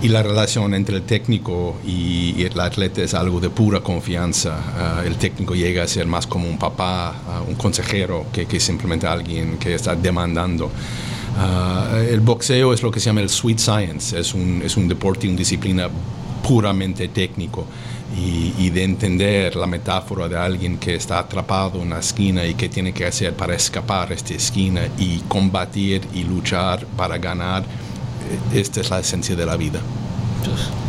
y 0.05 0.09
la 0.09 0.23
relación 0.23 0.75
entre 0.75 0.97
el 0.97 1.03
técnico 1.05 1.77
y, 1.87 2.45
el 2.45 2.61
atleta 2.61 3.01
es 3.03 3.15
algo 3.15 3.41
de 3.41 3.49
pura 3.49 3.81
confianza. 3.81 4.59
Ah, 4.77 5.03
el 5.05 5.17
técnico 5.17 5.55
llega 5.55 5.83
a 5.83 5.89
ser 5.89 6.07
más 6.07 6.27
como 6.27 6.47
un 6.47 6.59
papá, 6.59 7.15
ah, 7.27 7.43
un 7.47 7.55
consejero, 7.55 8.27
que, 8.31 8.45
que 8.45 8.61
simplemente 8.61 9.07
alguien 9.07 9.57
que 9.57 9.75
está 9.75 9.95
demandando. 9.95 10.71
Ah, 11.37 12.01
el 12.09 12.21
boxeo 12.21 12.73
es 12.73 12.83
lo 12.83 12.91
que 12.91 13.01
se 13.01 13.07
llama 13.07 13.21
el 13.21 13.29
sweet 13.29 13.59
science, 13.59 14.19
es 14.19 14.35
un, 14.35 14.63
es 14.65 14.77
un 14.77 14.87
deporte, 14.87 15.27
una 15.27 15.37
disciplina 15.37 15.89
puramente 16.47 17.09
técnico 17.09 17.67
y, 18.17 18.71
de 18.71 18.85
entender 18.85 19.57
la 19.57 19.67
metáfora 19.67 20.29
de 20.29 20.37
alguien 20.37 20.79
que 20.79 20.95
está 20.95 21.19
atrapado 21.19 21.81
en 21.81 21.89
una 21.89 21.99
esquina 21.99 22.45
y 22.45 22.55
que 22.55 22.69
tiene 22.69 22.93
que 22.93 23.07
hacer 23.07 23.35
para 23.35 23.55
escapar 23.55 24.09
de 24.09 24.15
esta 24.15 24.35
esquina 24.35 24.83
y 24.99 25.19
combatir 25.27 26.03
y 26.15 26.23
luchar 26.23 26.87
para 26.97 27.19
ganar, 27.19 27.63
eh, 27.63 28.61
esta 28.61 28.81
es 28.81 28.91
la 28.91 29.01
esencia 29.01 29.35
de 29.35 29.47
la 29.47 29.57
vida. 29.57 29.81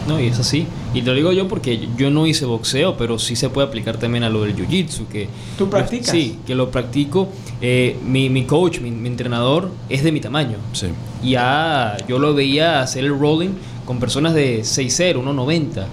No, 0.08 0.20
y 0.20 0.28
es 0.28 0.40
así. 0.40 0.68
Y 0.94 1.02
te 1.02 1.08
lo 1.08 1.16
digo 1.16 1.32
yo 1.32 1.48
porque 1.48 1.90
yo 1.98 2.12
no 2.12 2.28
hice 2.28 2.46
boxeo, 2.46 2.96
pero 2.98 3.18
sí 3.18 3.36
se 3.36 3.50
puede 3.50 3.68
aplicar 3.68 3.98
también 3.98 4.24
a 4.24 4.30
lo 4.30 4.44
del 4.44 4.56
jiu-jitsu. 4.56 5.08
Que, 5.08 5.28
¿Tú 5.58 5.70
practicas? 5.70 6.10
Sí, 6.10 6.40
que 6.46 6.56
lo 6.56 6.70
practico. 6.70 7.30
Eh, 7.62 7.98
mi, 8.06 8.30
mi, 8.30 8.46
coach, 8.46 8.80
mi, 8.80 8.90
entrenador, 9.08 9.72
es 9.90 10.04
de 10.04 10.12
mi 10.12 10.20
tamaño. 10.20 10.58
Sí. 10.74 10.88
Ya 11.24 11.98
yo 12.08 12.20
lo 12.20 12.34
veía 12.34 12.82
hacer 12.82 13.04
el 13.04 13.18
rolling 13.18 13.52
con 13.86 14.00
personas 14.00 14.34
de 14.34 14.62
6'0, 14.62 15.24
1'90. 15.24 15.86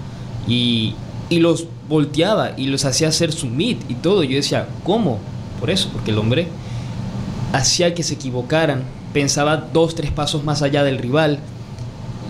Y, 0.47 0.93
y 1.29 1.39
los 1.39 1.67
volteaba 1.89 2.51
y 2.55 2.67
los 2.67 2.85
hacía 2.85 3.07
hacer 3.07 3.31
su 3.31 3.47
meet 3.47 3.79
y 3.89 3.95
todo. 3.95 4.23
Yo 4.23 4.35
decía, 4.35 4.67
¿cómo? 4.83 5.19
Por 5.59 5.71
eso, 5.71 5.89
porque 5.91 6.11
el 6.11 6.17
hombre 6.19 6.47
hacía 7.51 7.95
que 7.95 8.03
se 8.03 8.13
equivocaran. 8.13 8.83
Pensaba 9.11 9.57
dos, 9.57 9.95
tres 9.95 10.11
pasos 10.11 10.43
más 10.43 10.61
allá 10.61 10.83
del 10.83 10.97
rival 10.97 11.39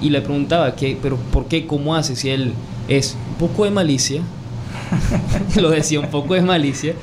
y 0.04 0.10
le 0.10 0.22
preguntaba, 0.22 0.76
¿qué, 0.76 0.98
¿pero 1.02 1.16
por 1.16 1.46
qué? 1.46 1.66
¿Cómo 1.66 1.96
hace? 1.96 2.18
Si 2.18 2.30
él 2.30 2.54
es 2.89 3.16
un 3.30 3.36
poco 3.36 3.63
de 3.63 3.72
malicia, 3.72 4.22
lo 5.56 5.70
decía, 5.70 6.02
un 6.02 6.10
poco 6.10 6.34
de 6.34 6.42
malicia, 6.42 6.94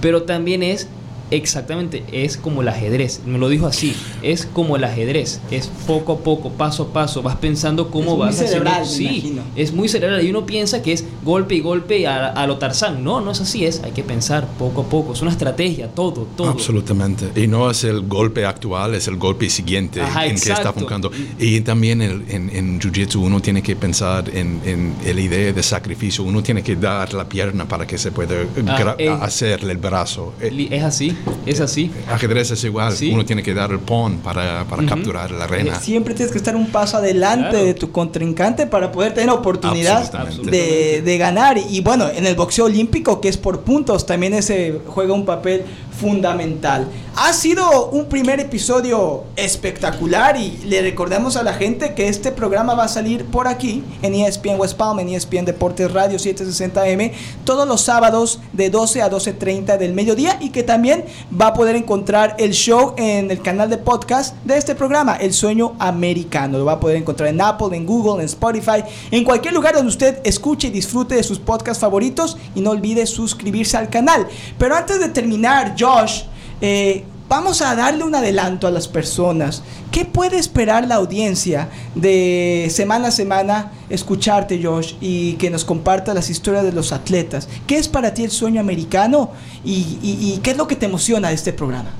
pero 0.00 0.22
también 0.22 0.62
es 0.62 0.88
Exactamente, 1.30 2.04
es 2.12 2.36
como 2.36 2.62
el 2.62 2.68
ajedrez. 2.68 3.20
Me 3.26 3.38
lo 3.38 3.48
dijo 3.48 3.66
así, 3.66 3.94
es 4.22 4.46
como 4.46 4.76
el 4.76 4.84
ajedrez, 4.84 5.40
es 5.50 5.68
poco 5.86 6.12
a 6.14 6.18
poco, 6.18 6.50
paso 6.52 6.84
a 6.84 6.92
paso, 6.92 7.22
vas 7.22 7.36
pensando 7.36 7.90
cómo 7.90 8.16
vas 8.16 8.36
muy 8.36 8.46
cerebral, 8.46 8.86
Sí, 8.86 9.38
es 9.56 9.72
muy 9.72 9.88
cerebral 9.88 10.24
y 10.24 10.30
uno 10.30 10.46
piensa 10.46 10.82
que 10.82 10.92
es 10.92 11.04
golpe 11.24 11.54
y 11.54 11.60
golpe 11.60 12.06
a, 12.06 12.28
a, 12.28 12.46
lo 12.46 12.58
Tarzán. 12.58 13.04
No, 13.04 13.20
no 13.20 13.32
es 13.32 13.40
así, 13.40 13.64
es 13.64 13.82
hay 13.84 13.92
que 13.92 14.02
pensar 14.02 14.46
poco 14.58 14.82
a 14.82 14.84
poco, 14.88 15.12
es 15.12 15.22
una 15.22 15.30
estrategia, 15.30 15.88
todo, 15.88 16.26
todo. 16.36 16.48
Absolutamente. 16.48 17.30
Y 17.40 17.46
no 17.46 17.70
es 17.70 17.84
el 17.84 18.02
golpe 18.02 18.44
actual, 18.44 18.94
es 18.94 19.08
el 19.08 19.16
golpe 19.16 19.50
siguiente 19.50 20.00
en 20.00 20.40
que 20.40 20.52
está 20.52 20.72
funcionando. 20.72 21.10
Y 21.38 21.60
también 21.60 22.02
en, 22.02 22.24
en 22.28 22.80
Jiu-Jitsu 22.80 23.16
uno 23.16 23.40
tiene 23.40 23.62
que 23.62 23.76
pensar 23.76 24.28
en, 24.34 24.60
en, 24.64 24.94
la 25.04 25.20
idea 25.20 25.52
de 25.52 25.62
sacrificio, 25.62 26.24
uno 26.24 26.42
tiene 26.42 26.62
que 26.62 26.76
dar 26.76 27.12
la 27.14 27.28
pierna 27.28 27.66
para 27.66 27.86
que 27.86 27.98
se 27.98 28.12
pueda 28.12 28.36
ah, 28.66 28.94
eh, 28.98 29.08
hacer 29.08 29.64
el 29.64 29.76
brazo. 29.78 30.34
Es 30.40 30.82
así. 30.82 31.16
Es 31.46 31.60
así. 31.60 31.90
Ajedrez 32.08 32.50
es 32.50 32.64
igual. 32.64 32.94
Uno 33.10 33.24
tiene 33.24 33.42
que 33.42 33.54
dar 33.54 33.70
el 33.70 33.78
pawn 33.78 34.18
para, 34.18 34.64
para 34.64 34.84
capturar 34.86 35.30
la 35.30 35.46
reina. 35.46 35.78
Siempre 35.80 36.14
tienes 36.14 36.32
que 36.32 36.38
estar 36.38 36.54
un 36.54 36.70
paso 36.70 36.98
adelante 36.98 37.56
de 37.56 37.74
tu 37.74 37.90
contrincante 37.90 38.66
para 38.66 38.92
poder 38.92 39.14
tener 39.14 39.30
oportunidad 39.30 40.10
de, 40.42 41.02
de, 41.02 41.18
ganar. 41.18 41.58
Y 41.58 41.80
bueno, 41.80 42.08
en 42.08 42.26
el 42.26 42.34
boxeo 42.34 42.66
olímpico, 42.66 43.20
que 43.20 43.28
es 43.28 43.36
por 43.36 43.60
puntos, 43.60 44.06
también 44.06 44.34
ese 44.34 44.80
juega 44.86 45.14
un 45.14 45.24
papel 45.24 45.64
fundamental. 46.00 46.86
Ha 47.16 47.32
sido 47.32 47.90
un 47.90 48.06
primer 48.06 48.38
episodio 48.38 49.24
espectacular 49.34 50.36
y 50.36 50.58
le 50.64 50.82
recordamos 50.82 51.36
a 51.36 51.42
la 51.42 51.52
gente 51.52 51.94
que 51.94 52.06
este 52.06 52.30
programa 52.30 52.74
va 52.74 52.84
a 52.84 52.88
salir 52.88 53.24
por 53.24 53.48
aquí 53.48 53.82
en 54.02 54.14
ESPN 54.14 54.58
West 54.58 54.76
Palm, 54.76 55.00
en 55.00 55.08
ESPN 55.08 55.44
Deportes 55.44 55.92
Radio 55.92 56.18
760M, 56.18 57.12
todos 57.44 57.66
los 57.66 57.80
sábados 57.80 58.40
de 58.52 58.70
12 58.70 59.02
a 59.02 59.10
12.30 59.10 59.78
del 59.78 59.94
mediodía 59.94 60.38
y 60.40 60.50
que 60.50 60.62
también 60.62 61.04
va 61.38 61.48
a 61.48 61.54
poder 61.54 61.74
encontrar 61.74 62.36
el 62.38 62.52
show 62.52 62.94
en 62.96 63.30
el 63.32 63.42
canal 63.42 63.68
de 63.68 63.78
podcast 63.78 64.36
de 64.44 64.56
este 64.56 64.76
programa, 64.76 65.16
El 65.16 65.32
Sueño 65.32 65.74
Americano. 65.80 66.58
Lo 66.58 66.66
va 66.66 66.74
a 66.74 66.80
poder 66.80 66.96
encontrar 66.96 67.30
en 67.30 67.40
Apple, 67.40 67.76
en 67.76 67.84
Google, 67.84 68.22
en 68.22 68.26
Spotify, 68.26 68.84
en 69.10 69.24
cualquier 69.24 69.54
lugar 69.54 69.74
donde 69.74 69.88
usted 69.88 70.20
escuche 70.24 70.68
y 70.68 70.70
disfrute 70.70 71.16
de 71.16 71.24
sus 71.24 71.40
podcasts 71.40 71.80
favoritos 71.80 72.36
y 72.54 72.60
no 72.60 72.70
olvide 72.70 73.06
suscribirse 73.06 73.76
al 73.76 73.90
canal. 73.90 74.28
Pero 74.56 74.76
antes 74.76 75.00
de 75.00 75.08
terminar, 75.08 75.74
Josh, 75.88 76.24
eh, 76.60 77.04
vamos 77.30 77.62
a 77.62 77.74
darle 77.74 78.04
un 78.04 78.14
adelanto 78.14 78.66
a 78.66 78.70
las 78.70 78.86
personas. 78.86 79.62
¿Qué 79.90 80.04
puede 80.04 80.38
esperar 80.38 80.86
la 80.86 80.96
audiencia 80.96 81.70
de 81.94 82.68
semana 82.70 83.08
a 83.08 83.10
semana 83.10 83.72
escucharte, 83.88 84.62
Josh, 84.62 84.94
y 85.00 85.34
que 85.34 85.48
nos 85.48 85.64
comparta 85.64 86.12
las 86.12 86.28
historias 86.28 86.64
de 86.64 86.72
los 86.72 86.92
atletas? 86.92 87.48
¿Qué 87.66 87.78
es 87.78 87.88
para 87.88 88.12
ti 88.12 88.22
el 88.22 88.30
sueño 88.30 88.60
americano 88.60 89.30
y, 89.64 89.98
y 90.02 90.40
qué 90.42 90.50
es 90.50 90.58
lo 90.58 90.68
que 90.68 90.76
te 90.76 90.84
emociona 90.84 91.28
de 91.28 91.34
este 91.34 91.54
programa? 91.54 91.90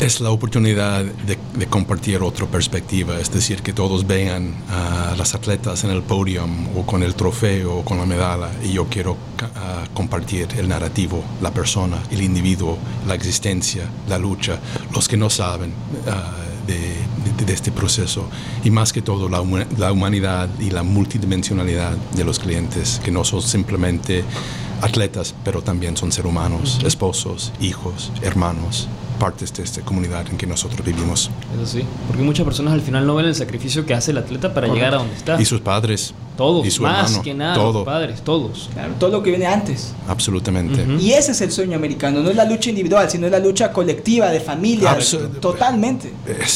Es 0.00 0.20
la 0.20 0.30
oportunidad 0.30 1.04
de, 1.04 1.66
compartir 1.66 2.22
otra 2.22 2.46
perspectiva, 2.46 3.18
es 3.18 3.32
decir, 3.32 3.62
que 3.62 3.72
todos 3.72 4.06
vean 4.06 4.54
a 4.70 5.16
las 5.18 5.34
atletas 5.34 5.82
en 5.82 5.90
el 5.90 6.02
podio 6.02 6.46
o 6.76 6.86
con 6.86 7.02
el 7.02 7.16
trofeo 7.16 7.78
o 7.78 7.84
con 7.84 7.98
la 7.98 8.06
medalla 8.06 8.48
y 8.62 8.74
yo 8.74 8.86
quiero 8.86 9.16
compartir 9.94 10.46
el 10.56 10.68
narrativo, 10.68 11.24
la 11.42 11.50
persona, 11.50 11.98
el 12.12 12.22
individuo, 12.22 12.78
la 13.08 13.16
existencia, 13.16 13.88
la 14.08 14.18
lucha, 14.18 14.60
los 14.94 15.08
que 15.08 15.16
no 15.16 15.30
saben 15.30 15.72
de, 16.68 17.52
este 17.52 17.72
proceso 17.72 18.28
y 18.62 18.70
más 18.70 18.92
que 18.92 19.02
todo 19.02 19.28
la, 19.28 19.42
la 19.78 19.90
humanidad 19.90 20.48
y 20.60 20.70
la 20.70 20.84
multidimensionalidad 20.84 21.96
de 22.14 22.24
los 22.24 22.38
clientes, 22.38 23.00
que 23.02 23.10
no 23.10 23.24
son 23.24 23.42
simplemente 23.42 24.22
atletas, 24.80 25.34
pero 25.44 25.62
también 25.62 25.96
son 25.96 26.12
seres 26.12 26.30
humanos, 26.30 26.78
esposos, 26.84 27.52
hijos, 27.60 28.12
hermanos, 28.22 28.88
partes 29.18 29.52
de 29.52 29.62
esta 29.62 29.82
comunidad 29.82 30.26
en 30.30 30.36
que 30.36 30.46
nosotros 30.46 30.84
vivimos. 30.84 31.30
Eso 31.54 31.66
sí, 31.66 31.84
porque 32.06 32.22
muchas 32.22 32.44
personas 32.44 32.72
al 32.72 32.80
final 32.80 33.06
no 33.06 33.14
ven 33.14 33.26
el 33.26 33.34
sacrificio 33.34 33.84
que 33.84 33.94
hace 33.94 34.12
el 34.12 34.18
atleta 34.18 34.54
para 34.54 34.68
llegar 34.68 34.94
a 34.94 34.98
donde 34.98 35.14
está. 35.14 35.40
Y 35.40 35.44
sus 35.44 35.60
padres. 35.60 36.14
Todos, 36.36 36.64
y 36.64 36.70
su 36.70 36.84
más 36.84 37.18
que 37.18 37.34
nada, 37.34 37.56
todo. 37.56 37.84
padres, 37.84 38.22
todos. 38.22 38.70
Claro, 38.72 38.94
todo 39.00 39.10
lo 39.10 39.22
que 39.24 39.30
viene 39.30 39.46
antes. 39.46 39.92
Absolutamente. 40.06 40.86
Y 41.00 41.10
ese 41.10 41.32
es 41.32 41.40
el 41.40 41.50
sueño 41.50 41.76
americano, 41.76 42.20
no 42.20 42.30
es 42.30 42.36
la 42.36 42.44
lucha 42.44 42.70
individual, 42.70 43.10
sino 43.10 43.26
es 43.26 43.32
la 43.32 43.40
lucha 43.40 43.72
colectiva, 43.72 44.30
de 44.30 44.38
familia. 44.38 44.96
Totalmente. 45.40 46.12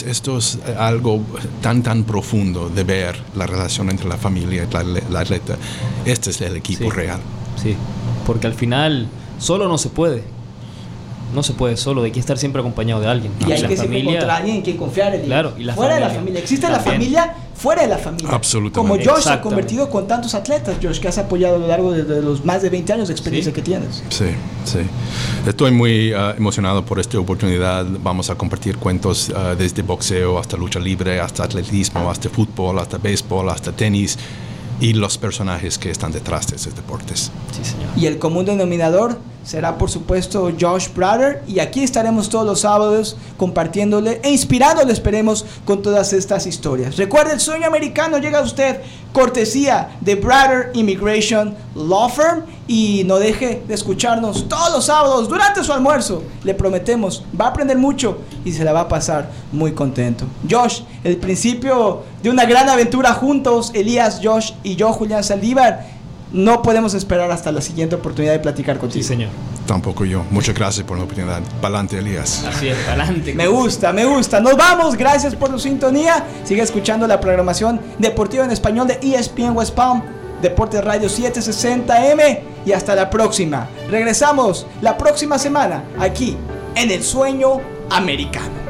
esto 0.07 0.38
es 0.38 0.59
algo 0.79 1.20
tan, 1.61 1.83
tan 1.83 2.05
profundo 2.05 2.68
de 2.68 2.85
ver 2.85 3.16
la 3.35 3.46
relación 3.48 3.90
entre 3.90 4.09
la 4.09 4.16
familia 4.16 4.68
y 4.70 5.11
la, 5.12 5.20
atleta. 5.20 5.57
Este 6.05 6.31
es 6.31 6.40
el 6.42 6.57
equipo 6.57 6.88
real. 6.88 7.20
Sí, 7.61 7.75
porque 8.25 8.46
al 8.46 8.55
final 8.55 9.09
solo 9.38 9.66
no 9.66 9.79
se 9.79 9.88
puede 9.88 10.22
no 11.33 11.42
se 11.42 11.55
puede 11.55 11.77
solo, 11.77 12.03
hay 12.03 12.11
que 12.11 12.21
estar 12.21 12.38
siempre 12.38 12.61
acompañado 12.61 13.01
de 13.01 13.09
alguien. 13.09 13.33
Y 13.47 13.53
hay 13.53 13.62
que 13.62 13.77
familia, 13.77 14.11
encontrar 14.11 14.31
a 14.31 14.37
alguien 14.37 14.57
en 14.57 14.62
quien 14.62 14.77
confiar. 14.77 15.21
claro, 15.23 15.53
y 15.59 15.64
la 15.64 15.75
fuera 15.75 15.95
de 15.95 16.01
la 16.01 16.11
familia. 16.11 16.40
Existe 16.40 16.68
la 16.68 16.81
familia 16.81 17.35
fuera 17.55 17.83
de 17.83 17.88
la 17.88 17.99
familia. 17.99 18.31
Absolutamente. 18.31 19.05
Como 19.05 19.16
Josh 19.16 19.29
ha 19.29 19.40
convertido 19.40 19.88
con 19.88 20.07
tantos 20.07 20.35
atletas, 20.35 20.77
Josh, 20.83 20.99
que 20.99 21.09
has 21.09 21.18
apoyado 21.18 21.57
a 21.57 21.59
lo 21.59 21.68
largo 21.68 21.92
de, 21.92 22.21
los 22.21 22.45
más 22.45 22.62
de 22.62 22.71
20 22.71 22.92
años 22.92 23.09
de 23.09 23.14
experiencia 23.14 23.53
que 23.53 23.62
tienes. 23.62 24.03
Sí, 24.09 24.27
sí. 24.64 24.81
Estoy 25.47 25.71
muy 25.71 26.12
uh, 26.12 26.37
emocionado 26.37 26.85
por 26.85 26.99
esta 26.99 27.18
oportunidad. 27.18 27.87
Vamos 28.03 28.31
a 28.31 28.35
compartir 28.35 28.77
cuentos 28.79 29.31
uh, 29.31 29.57
desde 29.57 29.83
boxeo 29.83 30.38
hasta 30.38 30.57
lucha 30.57 30.81
libre, 30.81 31.21
hasta 31.21 31.45
atletismo, 31.45 32.11
hasta 32.11 32.29
fútbol, 32.29 32.79
hasta 32.79 32.99
béisbol, 32.99 33.49
hasta 33.51 33.73
tenis 33.73 34.18
y 34.81 34.95
los 34.95 35.16
personajes 35.16 35.79
que 35.79 35.90
están 35.90 36.11
detrás 36.11 36.49
de 36.49 36.57
esos 36.57 36.75
deportes. 36.75 37.31
Sí, 37.53 37.64
señor. 37.64 37.90
Y 37.97 38.07
el 38.07 38.18
común 38.18 38.45
denominador 38.45 39.18
será 39.44 39.76
por 39.76 39.90
supuesto 39.90 40.50
Josh 40.59 40.88
Brother 40.94 41.42
y 41.46 41.59
aquí 41.59 41.83
estaremos 41.83 42.28
todos 42.28 42.46
los 42.46 42.61
sábados 42.61 43.16
compartiéndole 43.37 44.20
e 44.22 44.31
inspirándole 44.31 44.92
esperemos 44.92 45.44
con 45.64 45.83
todas 45.83 46.12
estas 46.12 46.46
historias. 46.46 46.96
Recuerde, 46.96 47.35
el 47.35 47.40
sueño 47.40 47.66
americano 47.66 48.18
llega 48.18 48.38
a 48.38 48.42
usted 48.42 48.81
cortesía 49.12 49.90
de 50.00 50.14
Brother 50.14 50.70
Immigration 50.74 51.55
Law 51.74 52.09
Firm 52.09 52.44
y 52.66 53.02
no 53.05 53.18
deje 53.18 53.62
de 53.66 53.74
escucharnos 53.74 54.48
todos 54.48 54.72
los 54.72 54.87
sábados 54.87 55.28
durante 55.28 55.62
su 55.62 55.72
almuerzo. 55.72 56.22
Le 56.44 56.55
prometemos, 56.55 57.24
va 57.38 57.46
a 57.46 57.48
aprender 57.48 57.76
mucho 57.76 58.18
y 58.44 58.52
se 58.52 58.64
la 58.64 58.72
va 58.72 58.81
a 58.81 58.88
pasar 58.88 59.31
muy 59.52 59.72
contento. 59.72 60.24
Josh, 60.50 60.81
el 61.05 61.18
principio 61.18 62.02
de 62.22 62.31
una 62.31 62.46
gran 62.46 62.68
aventura 62.68 63.12
juntos, 63.12 63.70
Elías, 63.74 64.20
Josh 64.22 64.52
y 64.62 64.76
yo, 64.76 64.92
Julián 64.92 65.24
Saldívar 65.24 66.02
no 66.33 66.62
podemos 66.62 66.95
esperar 66.95 67.31
hasta 67.31 67.53
la 67.53 67.61
siguiente 67.61 67.97
oportunidad 67.97 68.33
de 68.33 68.38
platicar 68.38 68.79
contigo. 68.79 69.03
Sí, 69.03 69.09
señor. 69.09 69.31
Tampoco 69.66 70.05
yo. 70.05 70.25
Muchas 70.31 70.55
gracias 70.55 70.87
por 70.87 70.97
la 70.97 71.05
oportunidad. 71.05 71.40
Pa'lante, 71.61 71.99
Elías. 71.99 72.45
Así 72.49 72.68
es, 72.68 72.77
pa'lante. 72.79 73.35
Me 73.35 73.47
gusta, 73.47 73.92
me 73.92 74.05
gusta. 74.05 74.40
Nos 74.40 74.57
vamos. 74.57 74.97
Gracias 74.97 75.35
por 75.35 75.51
tu 75.51 75.59
sintonía. 75.59 76.25
Sigue 76.45 76.62
escuchando 76.62 77.07
la 77.07 77.21
programación 77.21 77.81
deportiva 77.99 78.45
en 78.45 78.51
español 78.51 78.88
de 78.88 78.99
ESPN 79.03 79.57
West 79.57 79.75
Palm, 79.75 80.03
Deportes 80.40 80.83
Radio 80.83 81.09
760M. 81.09 82.40
Y 82.64 82.73
hasta 82.73 82.95
la 82.95 83.11
próxima. 83.11 83.68
Regresamos 83.90 84.66
la 84.81 84.97
próxima 84.97 85.38
semana 85.38 85.85
aquí 85.99 86.37
en 86.75 86.90
El 86.90 87.03
Sueño 87.03 87.61
Americano. 87.90 88.62